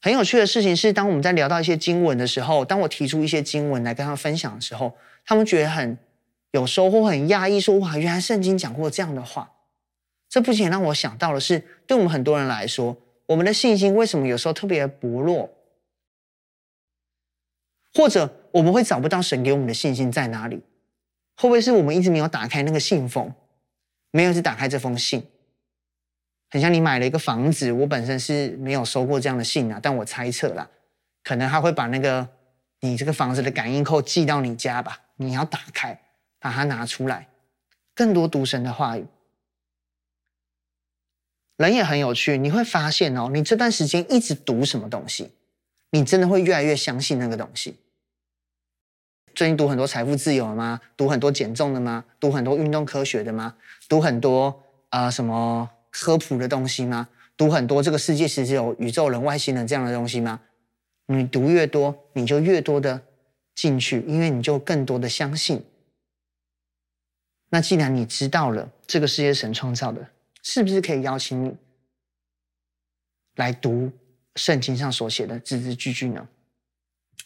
[0.00, 5.96] 很有趣的事情是，当我们在聊到一些经文的时候，当我提出一些经文来跟他们分享的时候，他们觉得很
[6.50, 9.52] 有收获，很讶异，说：“哇，原来圣经讲过这样的话。”
[10.28, 12.96] 这不仅让我想到的是，对我们很多人来说，
[13.32, 15.50] 我们的信心为什么有时候特别薄弱，
[17.94, 20.62] 或者我们会找不到神给我们的信心在哪里？
[21.36, 23.32] 会不会是我们一直没有打开那个信封，
[24.10, 25.26] 没有去打开这封信？
[26.50, 30.68] 很像你买了一个房子，我本身是没有收过这样的信啊，但我猜测啦，
[31.24, 32.28] 可能他会把那个
[32.80, 35.98] 你这个房子的感应扣寄到你家吧，你要打开，
[36.38, 37.28] 把它拿出来，
[37.94, 39.06] 更多读神的话语。
[41.62, 45.30] 人也很有趣，你会发现哦，你这段时间一直读什么东西，
[45.90, 47.76] 你真的会越来越相信那个东西。
[49.32, 50.80] 最近读很多财富自由了吗？
[50.96, 52.04] 读很多减重的吗？
[52.18, 53.54] 读很多运动科学的吗？
[53.88, 55.70] 读很多啊、什么？
[55.90, 57.08] 科普的东西吗？
[57.36, 60.40] 读很多这个世界其实有宇宙人、外星人这样的东西吗？
[61.06, 63.00] 你读越多，你就越多的
[63.54, 65.64] 进去，因为你就更多的相信。
[67.50, 70.08] 那既然你知道了这个世界神创造的，
[70.42, 71.56] 是不是可以邀请你
[73.36, 73.90] 来读
[74.36, 76.28] 圣经上所写的字字句句呢？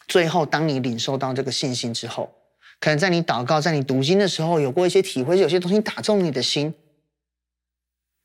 [0.07, 2.33] 最后，当你领受到这个信心之后，
[2.79, 6.73] 可能在你祷告、在你读经的时候，有过一些体会，有些东西打中你的心。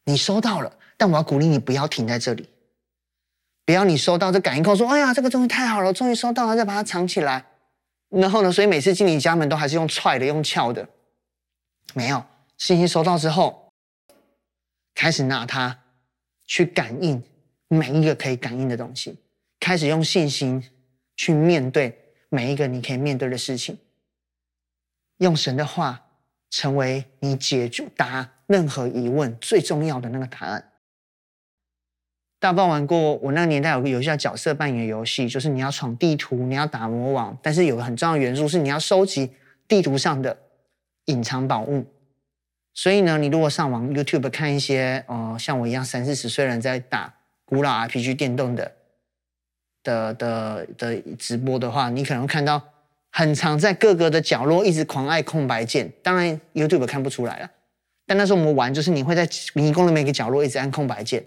[0.05, 2.49] 你收到了，但我要鼓励你不要停在这里，
[3.65, 7.47] 不要你收到这感应扣说：“哎呀，这个东西太好了，终于收到了，再把它藏起来。”
[8.11, 10.89] 然后呢，所以每次进你家门都还是用踹的，用撬的。
[11.95, 12.25] 没有，
[12.59, 13.62] 信心收到之后，
[14.95, 15.79] 开始拿它
[16.45, 17.23] 去感应
[17.69, 19.19] 每一个可以感应的东西，
[19.59, 20.63] 开始用信心
[21.17, 21.97] 去面对
[22.29, 23.79] 每一个你可以面对的事情，
[25.19, 26.07] 用神的话
[26.51, 30.73] 成为你解答任何疑问最重要的那个答案。
[32.39, 33.15] 大家不知道玩过？
[33.17, 39.31] 我那个年代有个游戏叫角色扮演游戏，就是你要闯地图，你要打魔王，但是有个很重要的元素是你要收集
[39.69, 40.37] 地图上的
[41.05, 41.87] 隐藏宝物。
[42.75, 47.13] 所以呢，你如果上网 YouTube 看一些呃像我一样三四十岁人在打
[47.45, 48.73] 古老 RPG 电动的
[49.83, 52.63] 的的的直播的话，你可能会看到
[53.11, 55.93] 很常在各个的角落一直狂按空白键。
[56.03, 57.51] 当然 YouTube 看不出来了。
[58.07, 61.25] 但那时候我们玩，就是你会在迷宫的每个角落一直按空白键，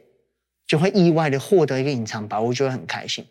[0.68, 3.26] 就会意外的获得一个隐藏宝物，就会很开心。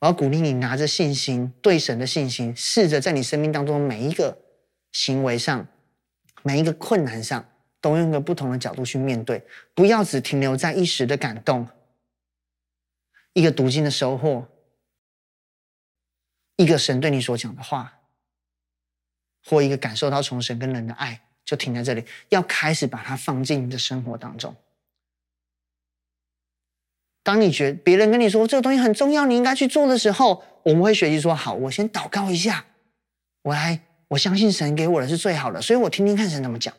[0.00, 4.38] 我要鼓励你拿着信心，对神的信心，试着在你生命当中每一个
[4.92, 5.66] 行为上、
[6.48, 7.46] 每一个困难上，
[7.78, 11.68] 都用个不同的角度去面对，不要只停留在一时的感动、
[13.34, 14.48] 一个读经的收获、
[16.56, 17.98] 一个神对你所讲的话，
[19.44, 21.20] 或一个感受到从神跟人的爱。
[21.44, 24.54] 就停在这里，要开始把它放进你的生活当中。
[27.22, 32.66] 当你觉别人跟你说这个东西很重要，你应该去做的时候，我们会学习说：好，我先祷告一下，
[33.40, 36.74] 我来，我相信神给我的是最好的，所以我听听看神怎么讲。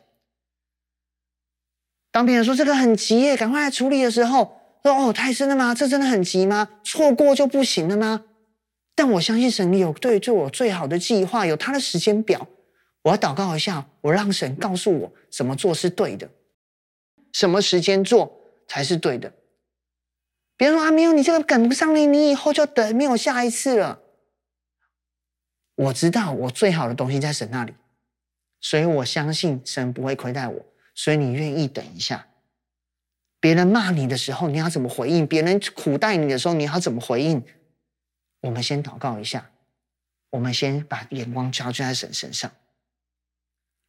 [2.12, 5.74] 当别人说这个很急耶，赶快来处理的时候，说哦，太深了吗？
[5.74, 6.68] 这真的很急吗？
[6.82, 8.24] 错过就不行了吗？
[8.96, 12.48] 但我相信神有对对我最好的计划，有他的时间表。
[13.02, 16.28] 我要祷告一下，我让神告诉我怎么做是对的，
[17.32, 19.32] 什么时间做才是对的。
[20.56, 23.99] 别人说啊，没有你这个赶不上你，你以后就等没有下一次了。
[25.80, 27.72] 我知道我最好的东西在神那里，
[28.60, 30.66] 所以我相信神不会亏待我。
[30.94, 32.26] 所以你愿意等一下？
[33.40, 35.26] 别人骂你的时候，你要怎么回应？
[35.26, 37.42] 别人苦待你的时候，你要怎么回应？
[38.42, 39.50] 我们先祷告一下，
[40.28, 42.50] 我们先把眼光交在神身上。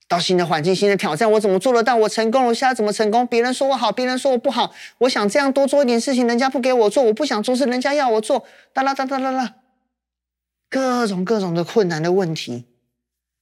[0.08, 1.98] 到新的环境、新的挑战，我怎么做得到？
[1.98, 3.28] 我成功，我现在怎么成功？
[3.28, 4.74] 别人说我好，别人说我不好。
[5.00, 8.46] 我想这样多做一点事情，人家不给我做，我不想做事，人家要我做。
[8.72, 9.56] 哒啦哒哒啦啦，
[10.72, 12.66] 各种各种的困难的问题，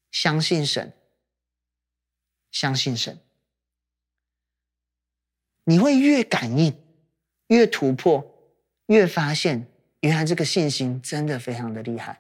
[0.10, 0.92] 相信神，
[2.50, 3.20] 相信神，
[5.64, 6.76] 你会越感应，
[7.50, 8.26] 越突破，
[8.88, 9.68] 越发现，
[10.00, 12.20] 原来这个信心真的非常的厉害。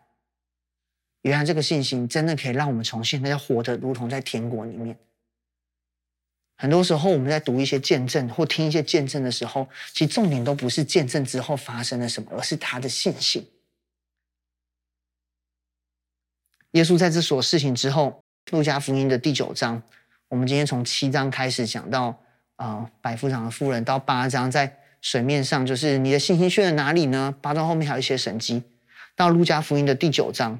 [1.23, 4.95] 原来这个信心真的可以让我们从现在活得如同在天国里面。
[6.55, 13.43] 很多时候我们在读一些见证或听一些见证的时候，其实重点都不是见证之后发生了什么，而是他的信心。
[16.71, 19.81] 耶稣在这所事情之后，路加福音的第九章，
[20.27, 22.15] 我们今天从七章开始讲到
[22.57, 27.33] 啊、百夫长的妇人，到八章在水面上，就是你的信心去了哪里呢？
[27.41, 28.61] 八章后面还有一些神迹，
[29.15, 30.59] 到路加福音的第九章。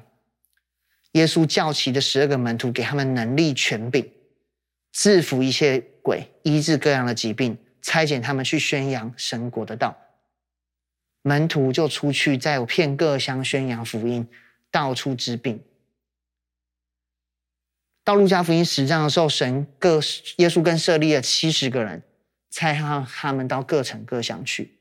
[1.12, 4.10] 耶稣叫齐的十二个门徒，给他们能力权柄，
[4.92, 9.96] 制服一切鬼，医治各样的疾病，差遣他们去宣扬神国的道。
[11.22, 14.26] 门徒就出去，在遍各乡宣扬福音，
[14.72, 15.62] 到处治病。
[18.10, 20.00] 到路加福音十章的时候，神各
[20.38, 22.02] 耶稣更设立了七十个人，
[22.50, 24.80] 才让他们到各城各乡去。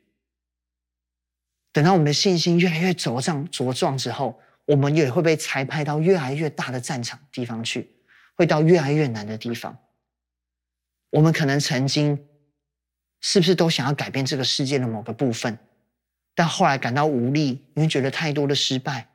[1.72, 7.92] 等到我们的信心越来越茁壮茁壮之后，我们也会被裁派到越来越大的战场地方去，
[8.34, 9.78] 会到越来越难的地方。
[11.12, 12.26] 我们可能曾经
[13.22, 15.56] 是不是都想要改变这个世界的某个部分，
[16.34, 19.08] 但后来感到无力，因为觉得太多的失败，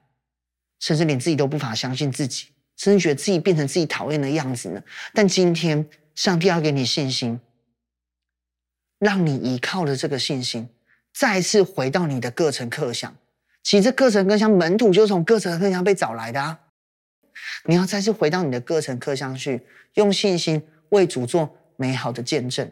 [0.79, 4.83] 甚至连自己都无法相信自己，甚至觉得自己变成自己讨厌的样子呢？
[5.13, 7.41] 但今天，上帝要给你信心，
[8.99, 10.69] 让你依靠着这个信心。
[11.13, 13.15] 再次回到你的各城各乡，
[13.63, 16.59] 其实各城各乡门徒就是从各城各乡被找来的啊！
[17.67, 19.63] 你要再次回到你的各城各乡去，
[19.95, 22.69] 用信心为主做美好的见证。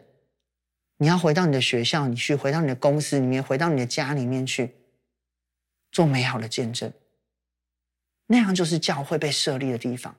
[0.97, 4.75] 你要回到你的学校，你去回到你的公司里面，回到你的家里面去
[5.91, 6.91] 做美好的见证。
[8.33, 10.15] 那样就是教会被设立的地方。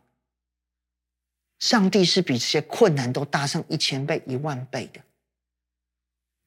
[1.58, 5.00] 上帝是比这些困难都大上一千倍、一万倍的。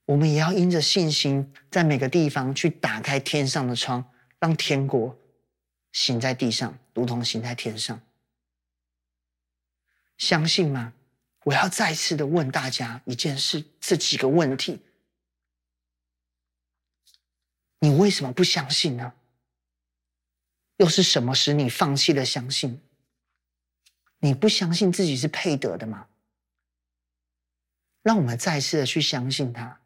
[0.05, 4.09] 我们也要因着信心，在每个地方去打开天上的窗，
[4.39, 5.13] 让天国
[5.91, 7.99] 行在地上，如同行在天上。
[10.17, 10.93] 相信吗？
[11.43, 14.79] 我要再次的问大家一件事：这几个问题，
[17.79, 19.13] 你为什么不相信呢？
[20.77, 22.81] 又是什么使你放弃了相信？
[24.19, 26.07] 你不相信自己是配得的吗？
[28.01, 29.81] 让我们再次的去相信他。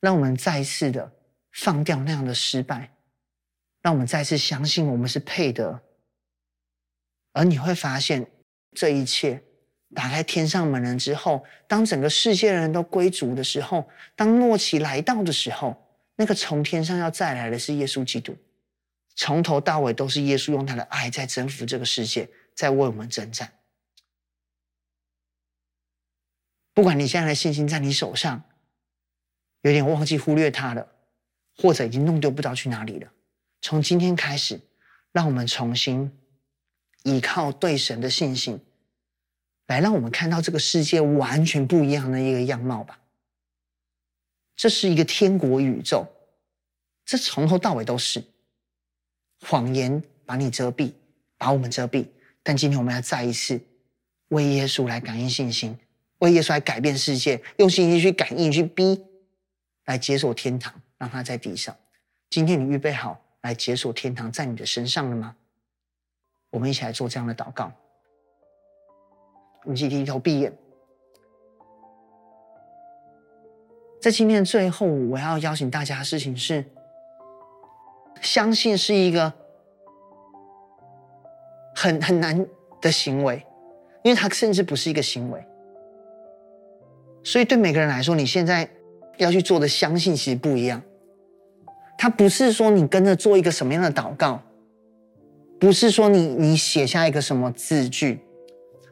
[0.00, 1.10] 让我们再一次的
[1.50, 2.94] 放掉那样的失败，
[3.80, 5.82] 让我们再次相信我们是配得。
[7.32, 8.30] 而你会发现，
[8.72, 9.42] 这一切
[9.94, 15.74] 打开天上门人之后，当整个世界的人都归主的时候，当末期来到的时候，
[16.16, 18.36] 那个从天上要再来的是耶稣基督，
[19.14, 23.52] 从头到尾都是耶稣用他的爱在征服这个世界，在为我们征战。
[26.72, 28.42] 不管你现在的信心在你手上。
[29.62, 30.86] 有点忘记忽略他了，
[31.56, 33.10] 或者已经弄丢不知道去哪里了。
[33.62, 34.60] 从今天开始，
[35.10, 36.14] 让我们重新
[37.04, 38.62] 依靠对神的信心，
[39.66, 43.00] 来让我们看到这个世界完全不一样的一个样貌吧。
[44.54, 46.06] 这是一个天国宇宙，
[47.06, 48.22] 这从头到尾都是
[49.46, 50.92] 谎言把你遮蔽，
[51.36, 52.06] 把我们遮蔽。
[52.42, 53.60] 但今天我们要再一次
[54.28, 55.78] 为耶稣来感应信心，
[56.18, 59.04] 为耶稣来改变世界，用信心去感应，去逼。
[59.86, 61.76] 来解锁天堂，让它在地上。
[62.30, 65.36] 今天你预备好来解锁天堂在你的身上了吗？
[66.48, 67.70] 我们一起来做这样的祷告。
[69.64, 70.50] 我们一起低头闭眼。
[74.00, 76.64] 在今天的最后，我要邀请大家的事情是：
[78.24, 79.32] 相信是一个
[81.76, 82.44] 很很难
[82.80, 83.46] 的行为，
[84.02, 85.40] 因为它甚至不是一个行为。
[87.22, 88.68] 所以对每个人来说，你现在。
[89.18, 90.82] 要去做的相信其实不一样，
[91.96, 94.42] 它不是说你跟着做一个什么样的祷告，
[95.60, 98.18] 不是说你你写下一个什么字句，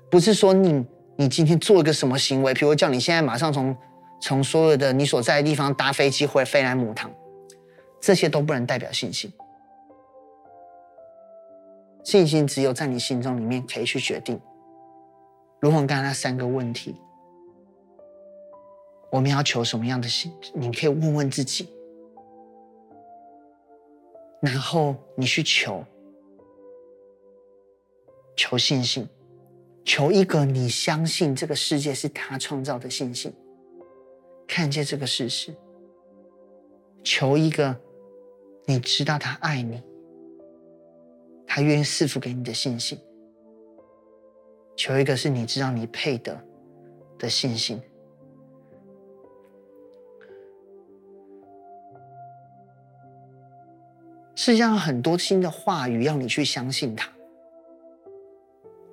[0.09, 3.77] 不是说你你今天做一个什么行为，比如叫你现在马上从
[4.21, 7.11] 从所有的你所在的地方搭飞机或者飞来母堂，
[8.03, 9.33] 这些都不能代表信心。
[12.05, 14.39] 信心只有在你心中里面可以去决定。
[15.61, 16.95] 如果刚才那三个问题。
[19.13, 20.33] 我们要求什么样的信？
[20.55, 21.69] 你可以问问自己，
[24.41, 25.85] 然后你去求，
[28.35, 29.07] 求信心，
[29.85, 33.31] 求一个你相信这个世界是他创造的信心，
[34.49, 35.55] 看见这个事实，
[37.05, 37.79] 求一个
[38.65, 39.83] 你知道他爱你，
[41.47, 42.99] 他愿意赐福给你的信心，
[44.77, 46.41] 求一个是你知道你配得
[47.19, 47.81] 的信心。
[54.35, 57.09] 世界上很多新的话语要你去相信他。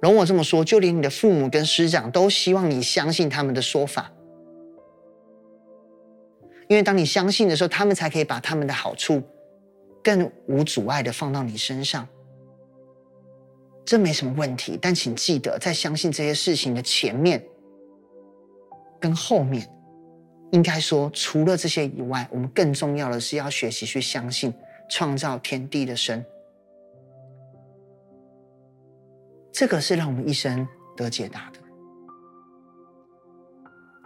[0.02, 4.12] 容我这么说，就连你的父母跟师长都希望你相信他们的说法，
[6.68, 9.22] 因为当你相信的时候，他们才可以把他们的好处
[10.04, 12.08] 更无阻碍的放到你身上。
[13.86, 17.44] 这没什么问题，但请记得，在相信这些事情的前面
[19.00, 19.68] 跟后面，
[20.52, 24.54] 应该说，除了这些以外，我们更重要的是要学习去相信。
[24.92, 26.26] 创造天地的神，
[29.52, 31.60] 这个是让我们一生得解答的。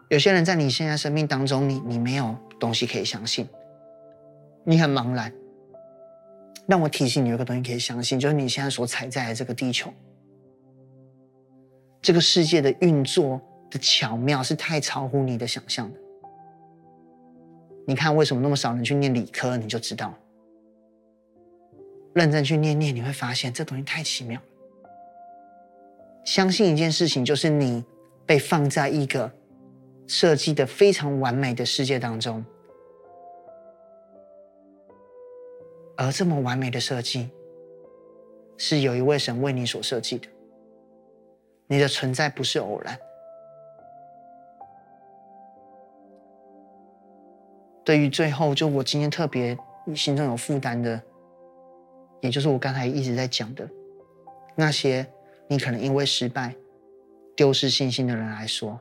[0.10, 3.48] 有些人在你现在生命当中，你你没有东西可以相信，
[4.66, 5.34] 你很茫然。
[6.68, 9.94] 让我提醒你，有个东西可以相信，就是你现在所踩在的这个地球，
[12.02, 16.00] 这个世界的运作的巧妙是太超乎你的想象的。
[17.86, 20.14] 你看，为什么那么少人去念理科，你就知道。
[22.14, 24.46] 认真去念念，你会发现这东西太奇妙了。
[26.24, 27.84] 相信一件事情，就是你
[28.26, 29.30] 被放在一个
[30.08, 32.46] 设计的非常完美的世界当中。
[35.96, 37.30] 而这么完美的设计，
[38.58, 40.28] 是有一位神为你所设计的。
[41.68, 42.98] 你的存在不是偶然。
[47.84, 49.58] 对于最后，就我今天特别
[49.96, 51.02] 心中有负担的，
[52.22, 53.68] 也就是我刚才一直在讲的
[54.56, 55.06] 那些
[55.48, 56.56] 你可能因为失败
[57.36, 58.80] 丢失信心的人来说，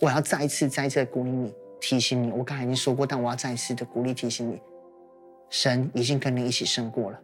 [0.00, 1.54] 我要再一次、再一次鼓励你。
[1.80, 4.60] 提醒你，我刚才已经说过，但我要再一次的鼓励提醒你，
[5.48, 7.18] 神已经跟你一起胜过了，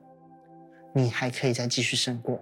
[0.94, 2.40] 你还可以再继续胜过。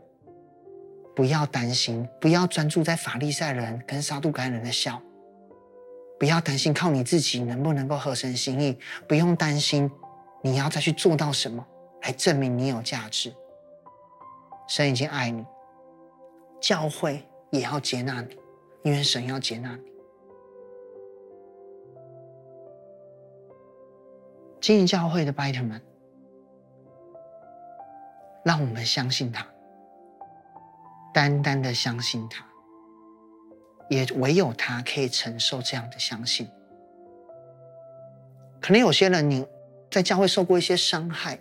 [1.17, 5.01] 不要担心，不要专注在法利赛人跟撒都该人的笑，
[6.19, 9.91] 不要担心靠你自己能不能够合神心意，不用担心
[10.43, 11.65] 你要再去做到什么
[12.03, 13.33] 来证明你有价值。
[14.67, 15.45] 神已经爱你，
[16.61, 18.37] 教会也要接纳你，
[18.83, 19.94] 因为神要接纳你。
[24.65, 25.79] 经营教会的拜特们，
[28.43, 29.47] 让我们相信他，
[31.13, 32.43] 单单的相信他，
[33.91, 36.49] 也唯有他可以承受这样的相信。
[38.59, 39.47] 可能有些人你
[39.91, 41.39] 在教会受过一些伤害，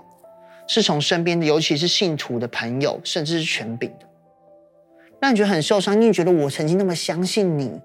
[0.68, 4.06] 是从身边的，尤其是信徒的朋友，甚至是权柄的，
[5.22, 6.02] 让你觉得很受伤。
[6.02, 7.82] 你觉得我曾经那么相信你。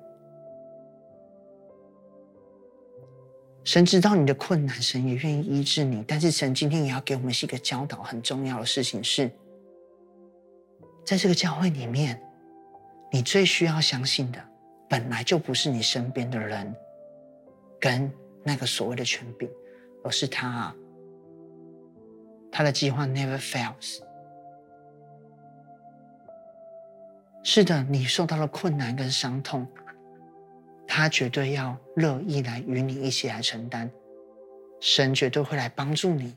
[3.69, 6.03] 神知道你的困难，神也愿意医治你。
[6.09, 9.31] 但是神今天也要给我们是一个教导，很重要的事情是，
[11.05, 12.19] 在这个教会里面，
[13.13, 14.43] 你最需要相信的，
[14.89, 16.75] 本来就不是你身边的人，
[17.79, 18.11] 跟
[18.43, 19.47] 那个所谓的权柄，
[20.03, 20.75] 而是他啊，
[22.51, 23.99] 他的计划 never fails。
[27.43, 29.69] 是的，你受到了困难跟伤痛。
[30.89, 33.89] 他绝对要乐意来与你一起来承担，
[34.81, 36.35] 神绝对会来帮助你，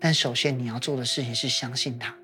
[0.00, 2.14] 但首先你要做的事情是相信他。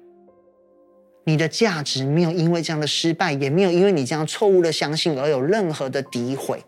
[1.25, 6.63] 你的价值没有因为这样的失败，也没有因为你这样错误的相信而有任何的诋毁。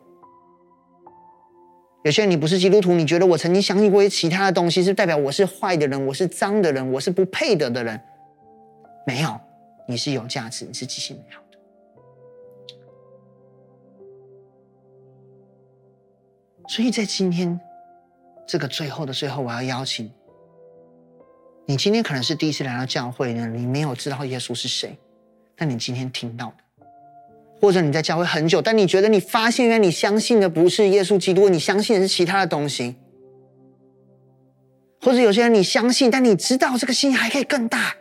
[2.04, 7.98] 有些人你不是基督徒，你觉得我曾经相信过一些其他的东西，是代表我是坏的人，我是脏的人，我是不配得的人？
[9.06, 9.40] 没有，
[9.86, 11.41] 你是有价值，你是极其美好。
[16.74, 17.60] 所以在今天
[18.46, 20.10] 这个最后的最后，我要邀请
[21.66, 21.76] 你。
[21.76, 24.96] 今天可能是第一次来到教会呢，你没有知道耶稣是谁，
[25.54, 26.86] 但你今天听到的，
[27.60, 32.96] 或者你在教会很久，但你觉得你发现原来你相信的不是耶稣基督，你相信的是其他的东西，
[35.02, 37.94] 或者有些人你相信，但你知道这个信还可以更大，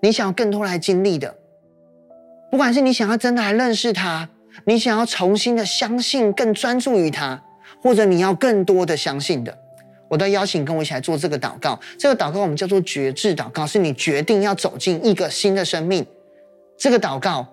[0.00, 1.36] 你想要更多来经历的，
[2.50, 4.28] 不管是你想要真的来认识他，
[4.64, 7.44] 你想要重新的相信，更专注于他。
[7.82, 9.58] 或者你要更多的相信的，
[10.08, 11.78] 我都邀请跟我一起来做这个祷告。
[11.98, 16.06] 这个祷告我们叫做决志祷告，是你决定要走进一个新的生命。
[16.78, 17.46] 这个祷告，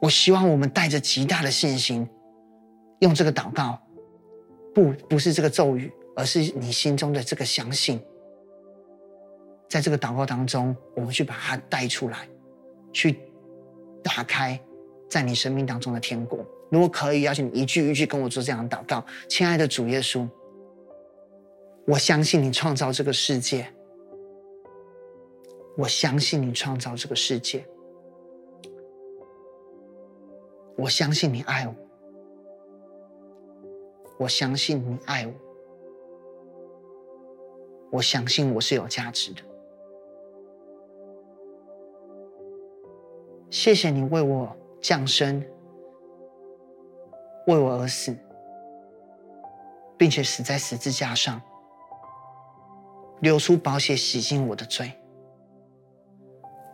[0.00, 2.08] 我希望我们带着极大的信心，
[3.00, 3.78] 用这个祷告，
[4.74, 8.00] 不不是这个咒语，而是你心中的这个相信。
[9.68, 12.28] 在这个祷告当中，我们去把它带出来，
[12.92, 13.18] 去
[14.02, 14.60] 打开
[15.08, 16.38] 在你生命当中的天国。
[16.74, 19.04] 如果可以，邀请你一句一句跟我做这样的祷告。
[19.28, 20.28] 亲爱的主耶稣，
[21.86, 23.72] 我相信你创造这个世界，
[25.76, 27.64] 我相信你创造这个世界，
[30.76, 31.74] 我相信你爱我，
[34.18, 35.32] 我相信你爱我，
[37.92, 39.40] 我相信我是有价值的。
[43.48, 45.40] 谢谢你为我降生。
[47.46, 48.16] 为我而死，
[49.98, 51.40] 并且死在十字架上，
[53.20, 54.92] 流出宝血洗净我的罪，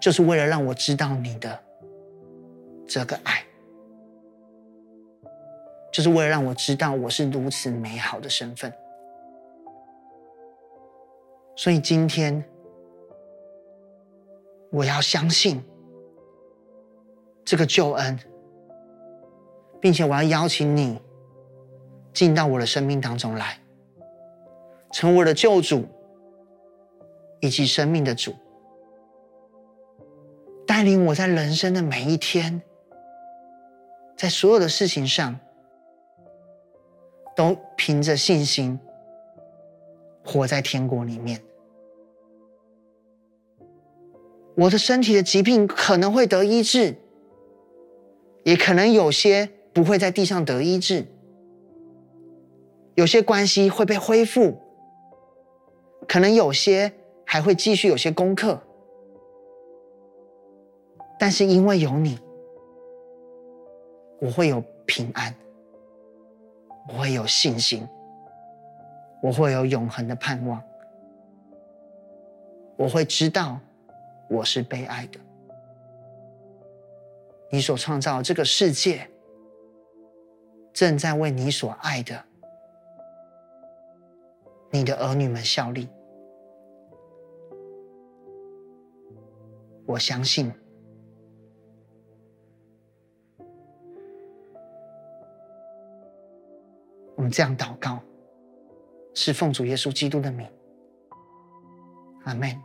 [0.00, 1.60] 就是为了让我知道你的
[2.86, 3.44] 这个爱，
[5.92, 8.72] 就是为了让我知道我是如此美好的身份。
[11.56, 12.42] 所以今天，
[14.70, 15.62] 我要相信
[17.44, 18.18] 这个救恩
[19.80, 21.00] 并且我要邀请你
[22.12, 23.58] 进到我的生命当中来，
[24.92, 25.86] 成为我的救主
[27.40, 28.34] 以及生命的主，
[30.66, 32.60] 带领我在人生的每一天，
[34.16, 35.38] 在所有的事情上，
[37.34, 38.78] 都凭着信心
[40.24, 41.40] 活在天国里面。
[44.56, 46.96] 我的身体的疾病可能会得医治，
[48.42, 49.48] 也可能有些
[49.80, 51.06] 不会在地上得医治，
[52.96, 54.60] 有些关系会被恢复，
[56.06, 56.92] 可能有些
[57.24, 58.60] 还会继续有些功课，
[61.18, 62.18] 但是因为有你，
[64.20, 65.34] 我会有平安，
[66.86, 67.88] 我会有信心，
[69.22, 70.62] 我会有永恒的盼望，
[72.76, 73.58] 我会知道。
[74.28, 75.18] 我是被爱的，
[77.50, 79.08] 你所创造这个世界
[80.72, 82.24] 正在为你所爱的
[84.70, 85.88] 你的儿女们效力。
[89.86, 90.52] 我相信，
[97.16, 97.98] 我们这样祷告，
[99.12, 100.46] 是奉主耶稣基督的名，
[102.22, 102.56] 阿门。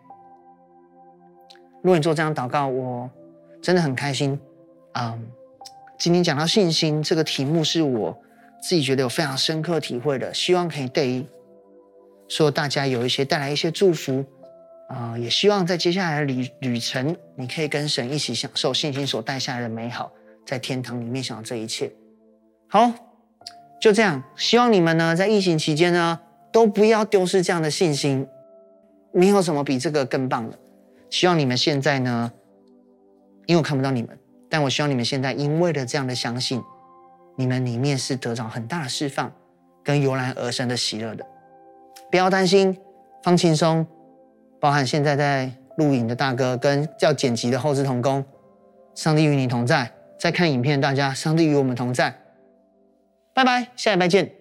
[1.81, 3.09] 如果你做这样祷告，我
[3.59, 4.39] 真的很开心。
[4.93, 5.31] 嗯，
[5.97, 8.17] 今天讲到信心这个题目，是我
[8.61, 11.25] 自己觉得有非常深刻体会的，希望可以对
[12.27, 14.23] 说大家有一些带来一些祝福。
[14.87, 20.11] 啊、也希望在接下来的旅旅程，你可以跟神一起享受信心所带下来的美好，
[20.45, 21.91] 在天堂里面享受这一切。
[22.67, 22.93] 好，
[23.81, 26.19] 就这样，希望你们呢在疫情期间呢
[26.51, 28.27] 都不要丢失这样的信心，
[29.11, 30.59] 没有什么比这个更棒的。
[31.09, 32.31] 希望你们现在呢，
[33.47, 34.15] 因为我看不到你们，
[34.49, 36.61] 但我希望你们现在因为了这样的相信，
[37.35, 39.31] 你们里面是得到很大的释放，
[39.83, 41.25] 跟油然而生的喜乐的。
[42.11, 42.77] 不要担心，
[43.23, 43.85] 放轻松，
[44.59, 48.23] 包含现在在录影的大哥跟要剪辑的后置同工，
[48.93, 49.91] 上帝与你同在。
[50.17, 52.15] 在看影片的，大家，上帝与我们同在。
[53.33, 54.34] 拜拜，下礼拜见。